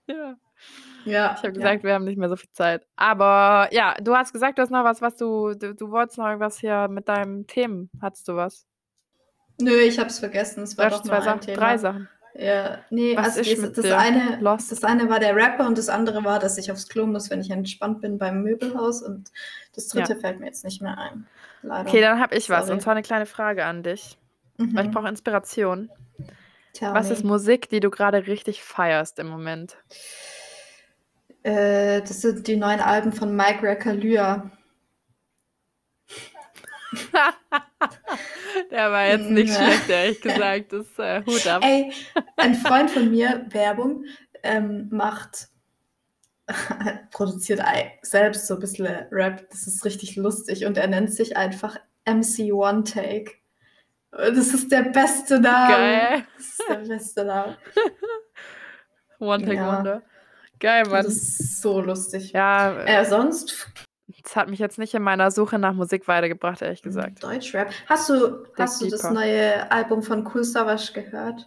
Ja. 0.07 0.37
Ja, 1.05 1.35
Ich 1.37 1.43
habe 1.43 1.49
ja. 1.49 1.53
gesagt, 1.53 1.85
wir 1.85 1.95
haben 1.95 2.05
nicht 2.05 2.19
mehr 2.19 2.29
so 2.29 2.37
viel 2.37 2.51
Zeit. 2.53 2.87
Aber 2.97 3.69
ja, 3.73 3.95
du 4.01 4.14
hast 4.17 4.33
gesagt, 4.33 4.59
du 4.59 4.62
hast 4.62 4.71
noch 4.71 4.85
was, 4.85 5.03
was 5.03 5.17
du 5.17 5.55
du 5.55 5.75
du 5.75 5.90
wolltest 5.90 6.19
noch 6.19 6.27
irgendwas 6.27 6.59
hier 6.59 6.88
mit 6.88 7.09
deinen 7.09 7.47
Themen. 7.47 7.90
Hattest 8.01 8.29
du 8.29 8.37
was? 8.37 8.64
Nö, 9.61 9.71
ich 9.81 9.99
habe 9.99 10.09
es 10.09 10.19
vergessen. 10.19 10.62
Es 10.64 10.77
war 10.77 10.87
hast 10.87 10.95
doch 10.99 11.03
2 11.03 11.17
nur 11.17 11.23
ein 11.23 11.23
Sachen, 11.25 11.40
Thema. 11.40 11.59
3 11.61 11.79
Sachen. 11.79 12.09
Ja, 12.37 12.79
ne, 12.90 13.17
Was 13.17 13.37
also 13.37 13.40
ist 13.40 13.62
das 13.62 13.73
das 13.75 13.93
eine 13.93 14.40
Lost? 14.40 14.73
das 14.73 14.83
eine 14.83 15.09
war 15.09 15.21
der 15.21 15.37
Rapper 15.37 15.67
und 15.69 15.79
das 15.79 15.88
andere 15.88 16.25
war, 16.25 16.40
dass 16.40 16.59
ich 16.59 16.73
aufs 16.73 16.88
Klo 16.88 17.07
muss, 17.07 17.31
wenn 17.31 17.40
ich 17.40 17.51
entspannt 17.51 18.01
bin 18.01 18.19
beim 18.19 18.43
Möbelhaus 18.43 19.03
und 19.03 19.31
das 19.75 19.93
Ja. 19.93 20.03
3. 20.05 20.17
fällt 20.17 20.40
mir 20.40 20.47
jetzt 20.47 20.64
nicht 20.64 20.83
mehr 20.83 20.99
ein. 20.99 21.27
Leider. 21.62 21.88
Okay, 21.88 22.01
dann 22.01 22.19
habe 22.21 22.35
ich 22.37 22.51
was 22.51 22.64
Sorry. 22.64 22.73
und 22.75 22.81
zwar 22.83 22.95
'ne 22.95 23.03
kleine 23.03 23.27
Frage 23.27 23.64
an 23.64 23.85
dich, 23.85 24.19
weil 24.59 24.85
ich 24.87 24.90
Mhm. 24.90 24.95
brauche 24.95 25.09
Inspiration. 25.09 25.90
Tell 26.73 26.93
Was 26.93 27.07
me. 27.09 27.12
ist 27.12 27.25
Musik, 27.25 27.69
die 27.69 27.79
du 27.81 27.90
grade 27.90 28.27
richtig 28.27 28.64
feierst 28.64 29.19
im 29.21 29.29
Moment? 29.29 29.77
Äh, 31.44 32.00
das 32.00 32.22
sind 32.22 32.46
die 32.46 32.57
neuen 32.57 32.80
Alben 32.80 33.12
von 33.12 33.37
Mike 33.37 33.62
Recalua. 33.62 34.50
Der 38.70 38.90
war 38.90 39.07
jetzt 39.07 39.28
nicht 39.30 39.48
Ja. 39.50 39.57
schlecht, 39.57 39.88
ehrlich 39.90 40.20
gesagt. 40.20 40.72
Das, 40.72 40.87
äh, 40.98 41.22
Hut 41.26 41.46
ab. 41.46 41.62
Ey, 41.64 41.92
ein 42.37 42.54
Freund 42.54 42.90
von 42.90 43.11
mir, 43.11 43.44
Werbung, 43.50 44.04
ähm, 44.42 44.88
macht 44.90 45.48
produziert 47.12 47.61
selbst 48.02 48.46
so 48.46 48.54
'n 48.54 48.61
bisschen 48.61 48.87
Rap. 49.11 49.48
Das 49.50 49.66
ist 49.66 49.85
richtig 49.85 50.16
lustig 50.16 50.64
und 50.66 50.78
er 50.78 50.87
nennt 50.87 51.12
sich 51.12 51.37
einfach 51.37 51.76
MC 52.07 52.52
One 52.52 52.85
Take. 52.85 53.33
Das 54.12 54.54
ist 54.54 54.70
der 54.70 54.83
beste 54.85 55.40
Name. 55.40 55.74
Geil. 55.74 56.26
Das 56.37 56.46
ist 56.46 56.62
der 56.68 56.74
beste 56.76 57.24
Name. 57.24 57.59
One 59.18 59.44
Take 59.44 59.57
Ja. 59.57 59.76
Wonder. 59.78 60.02
Geil, 60.64 60.85
Mann. 60.88 61.05
das 61.05 61.14
ist 61.16 61.61
so 61.61 61.81
lustig. 61.83 62.33
Ja, 62.33 62.72
Äh, 62.81 63.03
äh, 63.03 63.05
sonst 63.05 63.68
das 64.22 64.35
hat 64.37 64.48
mich 64.48 64.59
jetzt 64.59 64.79
nicht 64.79 64.94
in 64.94 65.03
meiner 65.03 65.31
Suche 65.31 65.59
nach 65.59 65.74
Musik 65.74 66.09
weitergebracht, 66.09 66.62
ehrlich 66.62 66.81
gesagt. 66.81 67.22
Deutschrap. 67.22 67.70
Hast 67.87 68.09
du 68.09 68.29
Dig 68.29 68.59
hast 68.59 68.81
du 68.81 68.88
das 68.88 69.11
neue 69.11 69.70
Album 69.70 70.03
von 70.03 70.24
Kool 70.24 70.42
Savas 70.44 70.94
gehört? 70.94 71.46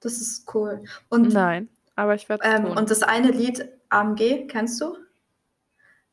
Das 0.00 0.14
ist 0.20 0.52
cool. 0.54 0.82
Und, 1.10 1.32
Nein, 1.32 1.68
aber 1.94 2.16
ich 2.16 2.28
werde 2.28 2.42
es 2.44 2.52
ähm, 2.58 2.66
tun. 2.66 2.76
und 2.76 2.90
das 2.90 3.04
eine 3.04 3.30
Lied, 3.30 3.68
AMG, 3.90 4.48
kennst 4.48 4.80
du? 4.80 4.96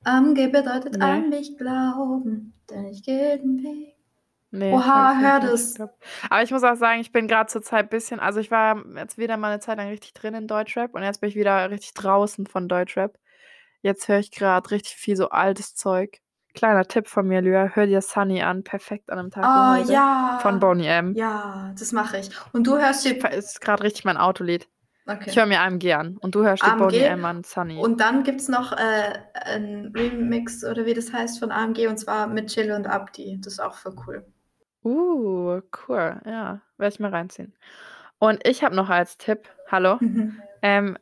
AMG 0.04 0.48
bedeutet 0.52 0.94
Nee. 0.98 1.04
an 1.04 1.30
mich 1.30 1.58
glauben, 1.58 2.54
denn 2.70 2.86
ich 2.86 3.02
gehe 3.04 3.40
den 3.40 3.64
Weg. 3.64 3.96
Nee, 4.52 4.72
Oha, 4.72 5.14
ich 5.14 5.26
hör 5.26 5.40
das. 5.42 5.76
Aber 6.30 6.42
ich 6.44 6.52
muss 6.52 6.64
auch 6.64 6.76
sagen, 6.76 7.02
ich 7.02 7.12
bin 7.12 7.28
gerade 7.28 7.48
zur 7.48 7.62
Zeit 7.62 7.86
ein 7.86 7.90
bisschen, 7.90 8.20
also 8.20 8.40
ich 8.40 8.50
war 8.50 8.82
jetzt 8.96 9.18
wieder 9.18 9.36
mal 9.36 9.52
eine 9.52 9.60
Zeit 9.60 9.78
lang 9.78 9.90
richtig 9.90 10.14
drin 10.14 10.34
in 10.34 10.48
Deutschrap 10.48 10.94
und 10.96 11.04
jetzt 11.04 11.20
bin 11.20 11.30
ich 11.30 11.36
wieder 11.36 11.70
richtig 11.70 11.94
draußen 11.94 12.48
von 12.48 12.68
Deutschrap. 12.68 13.18
Jetzt 13.82 14.08
höre 14.08 14.20
ich 14.20 14.32
gerade 14.32 14.72
richtig 14.72 14.96
viel 14.96 15.16
so 15.18 15.30
altes 15.30 15.76
Zeug. 15.76 16.20
Kleiner 16.54 16.86
Tipp 16.86 17.08
von 17.08 17.28
mir, 17.28 17.42
Lyra, 17.42 17.72
hör 17.74 17.86
dir 17.86 18.02
Sunny 18.02 18.42
an, 18.42 18.64
perfekt 18.64 19.12
an 19.12 19.20
einem 19.20 19.32
Tag 19.32 19.44
Oh 19.44 19.76
wie 19.76 19.82
heute. 19.84 19.94
ja. 19.94 20.40
Von 20.42 20.60
Boney 20.60 20.88
M. 20.88 21.14
Ja, 21.14 21.72
das 21.78 21.92
mache 21.92 22.18
ich. 22.18 22.32
Und 22.54 22.66
du 22.66 22.78
hörst 22.78 23.06
dir. 23.06 23.24
Ist 23.32 23.62
gerade 23.62 23.84
richtig 23.84 24.06
mein 24.06 24.18
Autolied. 24.18 24.68
Okay. 25.06 25.30
Ich 25.30 25.38
höre 25.38 25.46
mir 25.46 25.62
AMG 25.62 25.94
an 25.94 26.18
und 26.18 26.36
du 26.36 26.44
hörst 26.44 26.64
dir 26.64 26.72
AMG 26.72 26.80
Boney 26.80 27.00
M 27.00 27.24
an, 27.26 27.44
Sunny. 27.44 27.78
Und 27.78 28.02
dann 28.02 28.24
gibt 28.24 28.42
es 28.42 28.48
noch 28.48 28.72
äh, 28.74 29.20
ein 29.46 29.92
Remix 29.96 30.66
oder 30.66 30.86
wie 30.86 30.94
das 30.96 31.14
heißt 31.14 31.40
von 31.40 31.52
AMG 31.52 31.88
und 31.88 31.98
zwar 31.98 32.28
mit 32.28 32.48
Chill 32.48 32.72
und 32.72 32.88
Abdi. 32.88 33.40
Das 33.42 33.54
ist 33.54 33.60
auch 33.60 33.76
voll 33.76 33.96
cool. 34.08 34.26
Uh, 34.88 35.62
cool. 35.88 36.22
Ja, 36.26 36.62
werde 36.78 36.94
ich 36.94 37.00
mal 37.00 37.12
reinziehen. 37.12 37.54
Und 38.20 38.48
ich 38.48 38.64
habe 38.64 38.76
noch 38.76 38.90
als 38.90 39.18
Tipp, 39.18 39.50
hallo, 39.70 39.98
Mhm. 40.00 40.42
ähm, 40.62 40.98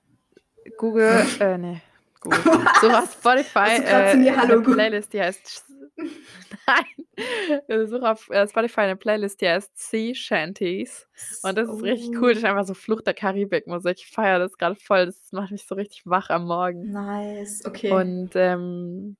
Google, 0.78 1.24
äh, 1.39 1.58
nee, 1.58 1.82
Google, 2.19 2.39
so 2.82 2.89
auf 2.89 3.12
Spotify, 3.13 3.76
zu 3.78 3.84
äh, 3.86 4.15
mir 4.15 4.36
Hallo 4.36 4.56
eine? 4.56 4.74
Playlist, 4.74 5.13
die 5.13 5.21
heißt, 5.21 5.65
nein, 6.67 7.88
suche 7.88 8.10
auf 8.10 8.30
äh, 8.32 8.48
Spotify 8.48 8.82
eine 8.82 8.95
Playlist, 8.95 9.39
die 9.41 9.48
heißt 9.50 9.78
Sea 9.78 10.13
Shanties. 10.15 11.08
Und 11.43 11.58
das 11.58 11.69
ist 11.69 11.84
richtig 11.84 12.19
cool, 12.19 12.30
das 12.30 12.39
ist 12.39 12.45
einfach 12.45 12.65
so 12.65 12.74
Flucht 12.74 13.06
der 13.08 13.13
Karibik 13.13 13.67
Musik. 13.67 13.98
Ich 14.00 14.10
feiere 14.12 14.39
das 14.39 14.58
gerade 14.58 14.76
voll, 14.76 15.06
das 15.06 15.32
macht 15.32 15.52
mich 15.52 15.65
so 15.67 15.76
richtig 15.76 16.02
wach 16.06 16.30
am 16.30 16.48
Morgen. 16.48 16.91
Nice, 16.91 17.63
okay. 17.65 17.91
Und 17.91 18.32
ähm, 18.36 19.15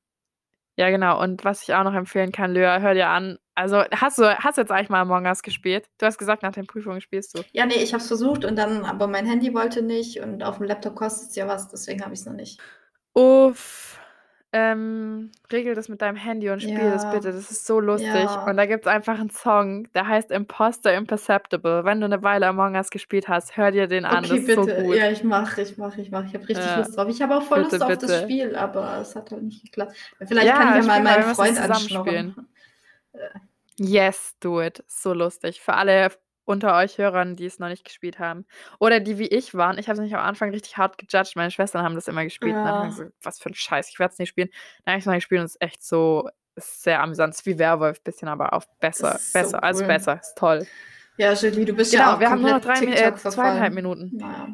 ja, 0.78 0.90
genau. 0.90 1.22
Und 1.22 1.46
was 1.46 1.64
ich 1.64 1.74
auch 1.74 1.84
noch 1.84 1.94
empfehlen 1.94 2.32
kann, 2.32 2.54
Lyra, 2.54 2.80
hör 2.80 2.94
dir 2.94 3.08
an. 3.08 3.38
Also, 3.56 3.84
hast 3.92 4.18
du, 4.18 4.38
hast 4.38 4.58
du 4.58 4.62
jetzt 4.62 4.72
eigentlich 4.72 4.90
mal 4.90 5.02
Among 5.02 5.26
Us 5.26 5.42
gespielt? 5.42 5.88
Du 5.98 6.06
hast 6.06 6.18
gesagt, 6.18 6.44
nach 6.44 6.52
den 6.52 6.68
Prüfungen 6.68 7.00
spielst 7.00 7.38
du. 7.38 7.44
ja, 7.54 7.66
nee, 7.66 7.76
ich 7.76 7.94
habe 7.94 8.02
es 8.02 8.08
versucht 8.08 8.44
und 8.44 8.58
dann, 8.58 8.84
aber 8.84 9.08
mein 9.08 9.26
Handy 9.26 9.54
wollte 9.54 9.82
nicht 9.82 10.20
und 10.20 10.44
auf 10.44 10.58
dem 10.58 10.66
Laptop 10.66 10.96
kostet 10.96 11.30
es 11.30 11.36
ja 11.36 11.48
was, 11.48 11.70
deswegen 11.70 12.02
habe 12.04 12.14
ich 12.14 12.20
es 12.20 12.26
noch 12.26 12.34
nicht. 12.34 12.60
Uff. 13.14 13.98
Ähm, 14.58 15.32
regel 15.52 15.76
das 15.76 15.90
mit 15.90 16.02
deinem 16.02 16.16
Handy 16.16 16.50
und 16.50 16.62
spiel 16.62 16.90
das 16.92 17.04
Ja. 17.04 17.12
bitte. 17.12 17.34
Das 17.34 17.52
ist 17.52 17.66
so 17.66 17.82
lustig. 17.82 18.10
Ja. 18.14 18.46
Und 18.46 18.56
da 18.56 18.66
gibt 18.66 18.86
es 18.86 18.92
einfach 18.92 19.20
einen 19.20 19.30
Song, 19.30 19.92
der 19.94 20.08
heißt 20.08 20.32
Imposter 20.32 20.94
Imperceptible. 20.96 21.84
Wenn 21.84 22.00
du 22.00 22.06
eine 22.06 22.24
Weile 22.24 22.48
Among 22.48 22.76
Us 22.76 22.90
gespielt 22.90 23.28
hast, 23.28 23.58
hör 23.58 23.72
dir 23.72 23.88
den 23.88 24.06
an. 24.06 24.20
Okay, 24.24 24.30
das 24.30 24.38
ist 24.40 24.46
bitte. 24.48 24.64
so 24.64 24.84
gut. 24.84 24.96
Ja, 24.96 25.12
ich 25.12 25.24
mache, 25.26 25.62
ich 25.62 25.78
mache, 25.78 26.00
ich 26.00 26.10
mache. 26.10 26.28
Ich 26.28 26.34
habe 26.36 26.48
richtig 26.48 26.66
Ja. 26.66 26.78
Lust 26.78 26.96
drauf. 26.96 27.08
Ich 27.10 27.22
habe 27.22 27.36
auch 27.36 27.44
voll 27.44 27.64
Bitte, 27.64 27.76
Lust 27.78 27.84
auf 27.84 27.90
das 27.90 28.00
bitte. 28.00 28.24
Spiel, 28.24 28.56
aber 28.56 29.00
es 29.02 29.14
hat 29.16 29.32
halt 29.32 29.44
nicht 29.44 29.64
geklappt. 29.66 29.94
Vielleicht 30.26 30.48
Ja, 30.48 30.54
kann 30.54 30.80
ich 30.80 30.86
ja 30.86 30.92
mal 30.92 31.04
meinen 31.04 31.36
Freund 31.36 31.56
zusammen 31.56 31.72
anschnorren. 31.74 32.32
spielen. 32.32 32.48
Yes, 33.78 34.36
do 34.40 34.62
it. 34.62 34.84
So 34.88 35.14
lustig. 35.14 35.60
Für 35.60 35.74
alle 35.74 36.12
unter 36.46 36.76
euch 36.78 36.98
Hörern, 36.98 37.36
die 37.36 37.46
es 37.46 37.60
noch 37.60 37.68
nicht 37.70 37.84
gespielt 37.84 38.20
haben. 38.20 38.46
Oder 38.80 39.00
die 39.00 39.18
wie 39.18 39.28
ich 39.28 39.54
waren. 39.56 39.78
Ich 39.78 39.88
habe 39.88 39.96
es 39.98 40.00
nicht 40.04 40.16
am 40.16 40.22
Anfang 40.26 40.52
richtig 40.52 40.78
hart 40.78 40.98
gejudged. 40.98 41.36
Meine 41.36 41.52
Schwestern 41.52 41.84
haben 41.84 41.96
das 41.96 42.08
immer 42.08 42.24
gespielt. 42.24 42.56
Und 42.56 42.64
dann 42.64 42.74
Ja. 42.74 42.80
haben 42.84 42.92
sie 42.92 43.12
was 43.24 43.40
für 43.40 43.50
ein 43.50 43.56
Scheiß, 43.56 43.90
ich 43.90 44.00
werde 44.00 44.14
es 44.14 44.20
nicht 44.20 44.30
spielen. 44.30 44.50
Dann 44.86 44.94
habe 44.94 45.00
ich 45.00 45.04
es 45.04 45.08
mal 45.08 45.16
gespielt 45.16 45.40
und 45.42 45.46
es 45.46 45.56
ist 45.56 45.62
echt 45.62 45.84
so, 45.84 46.30
ist 46.56 46.84
sehr 46.84 47.02
amüsant. 47.02 47.34
Es 47.34 47.40
ist 47.42 47.46
wie 47.46 47.58
Werwolf, 47.60 48.02
bisschen, 48.02 48.28
aber 48.30 48.54
auf 48.54 48.68
besser. 48.80 49.18
So 49.20 49.34
besser, 49.40 49.64
als 49.64 49.82
cool. 49.82 49.88
besser. 49.88 50.20
Ist 50.22 50.38
toll. 50.38 50.66
Ja, 51.18 51.34
Julie, 51.34 51.66
du 51.66 51.74
bist 51.74 51.94
ja 51.94 52.00
Genau, 52.02 52.16
auch 52.16 52.20
wir 52.20 52.30
haben 52.30 52.42
nur 52.42 52.52
noch 52.52 52.62
drei, 52.62 52.76
äh, 52.84 53.16
zweieinhalb. 53.16 53.74
Minuten. 53.74 54.12
Naja, 54.14 54.48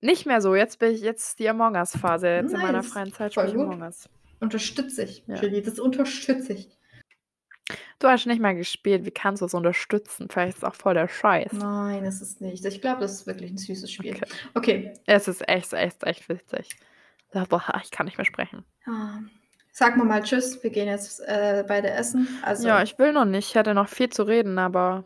Nicht 0.00 0.26
mehr 0.26 0.40
so. 0.40 0.54
Jetzt 0.56 0.78
bin 0.80 0.92
ich, 0.92 1.00
jetzt 1.00 1.38
die 1.38 1.48
Among 1.48 1.76
Us-Phase. 1.76 2.26
Jetzt 2.28 2.52
in 2.54 2.60
meiner 2.60 2.78
Nice. 2.78 2.88
freien 2.88 3.12
Zeit 3.12 3.32
spiele 3.32 3.48
ich. 3.48 3.54
Among 3.54 3.82
Us. 3.82 4.08
unterstütze 4.40 5.04
ich, 5.04 5.22
Ja. 5.28 5.36
Julie, 5.36 5.62
das 5.62 5.78
unterstütze 5.78 6.54
ich. 6.54 6.76
Du 7.98 8.08
hast 8.08 8.26
nicht 8.26 8.40
mal 8.40 8.54
gespielt. 8.54 9.04
Wie 9.04 9.10
kannst 9.10 9.42
du 9.42 9.46
es 9.46 9.54
unterstützen? 9.54 10.28
Vielleicht 10.28 10.56
ist 10.56 10.58
es 10.58 10.64
auch 10.64 10.74
voll 10.74 10.94
der 10.94 11.08
Scheiß. 11.08 11.52
Nein, 11.52 12.04
es 12.04 12.20
ist 12.20 12.40
nicht. 12.40 12.64
Ich 12.64 12.80
glaube, 12.80 13.00
das 13.00 13.12
ist 13.12 13.26
wirklich 13.26 13.50
ein 13.50 13.58
süßes 13.58 13.90
Spiel. 13.90 14.14
Okay. 14.14 14.26
Okay. 14.54 14.94
Es 15.06 15.28
ist 15.28 15.48
echt, 15.48 15.72
echt, 15.72 16.02
echt 16.04 16.28
witzig. 16.28 16.68
Boah, 17.48 17.80
ich 17.82 17.90
kann 17.90 18.06
nicht 18.06 18.18
mehr 18.18 18.24
sprechen. 18.26 18.64
Ah, 18.86 19.20
Sag 19.74 19.96
mal 19.96 20.04
mal 20.04 20.22
Tschüss. 20.22 20.62
Wir 20.62 20.68
gehen 20.70 20.86
jetzt 20.86 21.20
äh, 21.20 21.64
beide 21.66 21.88
essen. 21.90 22.28
Also, 22.42 22.68
Ja, 22.68 22.82
ich 22.82 22.98
will 22.98 23.12
noch 23.12 23.24
nicht. 23.24 23.48
Ich 23.48 23.54
hätte 23.54 23.72
noch 23.72 23.88
viel 23.88 24.10
zu 24.10 24.24
reden, 24.24 24.58
aber 24.58 25.04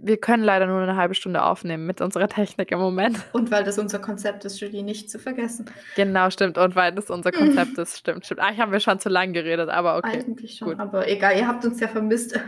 wir 0.00 0.16
können 0.18 0.42
leider 0.42 0.66
nur 0.66 0.80
eine 0.80 0.96
halbe 0.96 1.14
Stunde 1.14 1.42
aufnehmen 1.42 1.86
mit 1.86 2.00
unserer 2.00 2.28
Technik 2.28 2.70
im 2.72 2.78
Moment. 2.78 3.18
und 3.32 3.50
weil 3.50 3.64
das 3.64 3.78
unser 3.78 3.98
Konzept 3.98 4.44
ist, 4.44 4.60
Julie, 4.60 4.82
nicht 4.82 5.10
zu 5.10 5.18
vergessen. 5.18 5.66
Genau, 5.94 6.30
stimmt. 6.30 6.58
Und 6.58 6.76
weil 6.76 6.92
das 6.92 7.10
unser 7.10 7.32
Konzept 7.32 7.78
ist, 7.78 7.96
stimmt, 7.98 8.26
stimmt. 8.26 8.40
Eigentlich 8.40 8.60
haben 8.60 8.72
wir 8.72 8.80
schon 8.80 8.98
zu 8.98 9.08
lang 9.08 9.32
geredet, 9.32 9.68
aber 9.70 9.96
okay. 9.96 10.18
Eigentlich 10.18 10.56
schon. 10.58 10.68
gut. 10.68 10.80
Aber 10.80 11.08
egal, 11.08 11.36
ihr 11.36 11.46
habt 11.46 11.64
uns 11.64 11.80
ja 11.80 11.88
vermisst. 11.88 12.38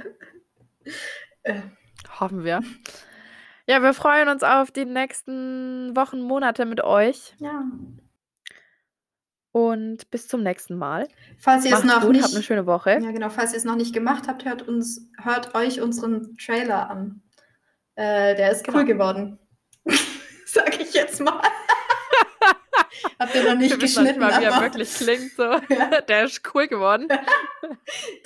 äh, 1.42 1.60
Hoffen 2.20 2.44
wir. 2.44 2.60
Ja, 3.66 3.82
wir 3.82 3.94
freuen 3.94 4.28
uns 4.28 4.42
auf 4.42 4.70
die 4.70 4.84
nächsten 4.84 5.94
Wochen, 5.94 6.20
Monate 6.20 6.64
mit 6.66 6.82
euch. 6.82 7.34
ja. 7.38 7.64
Und 9.58 10.10
bis 10.10 10.28
zum 10.28 10.42
nächsten 10.42 10.76
Mal. 10.76 11.08
Falls 11.38 11.64
ihr 11.64 11.74
es 11.76 11.82
Macht's 11.84 11.94
noch 11.96 12.02
gut, 12.02 12.12
nicht. 12.12 12.24
habt 12.24 12.34
eine 12.34 12.42
schöne 12.42 12.66
Woche. 12.66 12.90
Ja, 13.02 13.10
genau. 13.10 13.28
Falls 13.30 13.52
ihr 13.52 13.56
es 13.58 13.64
noch 13.64 13.76
nicht 13.76 13.92
gemacht 13.94 14.28
habt, 14.28 14.44
hört 14.44 14.62
uns, 14.68 15.10
hört 15.22 15.54
euch 15.54 15.80
unseren 15.80 16.36
Trailer 16.36 16.90
an. 16.90 17.22
Äh, 17.94 18.36
der 18.36 18.52
ist 18.52 18.68
cool 18.68 18.84
Genau. 18.84 18.86
geworden. 18.86 19.38
Sag 20.46 20.80
ich 20.80 20.92
jetzt 20.94 21.20
mal. 21.20 21.40
Habt 23.18 23.34
ihr 23.34 23.44
noch 23.44 23.58
nicht 23.58 23.72
noch 23.72 23.78
geschnitten, 23.80 24.20
mal, 24.20 24.40
wie 24.40 24.44
er 24.44 24.54
aber 24.54 24.64
wirklich 24.66 24.92
klingt. 24.94 25.32
So. 25.32 25.42
Ja. 25.68 26.00
Der 26.02 26.24
ist 26.24 26.40
cool 26.54 26.68
geworden. 26.68 27.08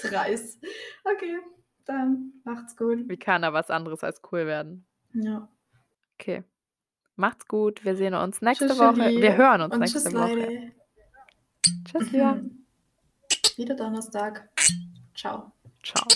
dreist. 0.03 0.63
Okay, 1.05 1.39
dann 1.87 2.33
macht's 2.45 2.77
gut. 2.77 3.09
Wie 3.09 3.17
kann 3.17 3.43
er 3.43 3.53
was 3.55 3.71
anderes 3.71 4.05
als 4.05 4.21
cool 4.31 4.47
werden? 4.47 4.87
Ja. 5.15 5.49
Okay. 6.19 6.45
Macht's 7.17 7.47
gut. 7.47 7.85
Wir 7.85 7.97
sehen 7.97 8.15
uns 8.15 8.41
nächste 8.43 8.67
Tschüss, 8.69 8.79
Woche. 8.79 8.97
Wir 9.21 9.37
hören 9.37 9.63
uns 9.63 9.75
Und 9.75 9.81
nächste 9.81 10.01
tschüss, 10.01 10.15
Woche. 10.15 10.35
Leute. 10.35 10.73
Tschüss, 11.85 12.13
ja. 12.13 12.41
Wieder 13.57 13.75
Donnerstag. 13.75 14.49
Ciao. 15.15 15.53
Ciao. 15.83 16.07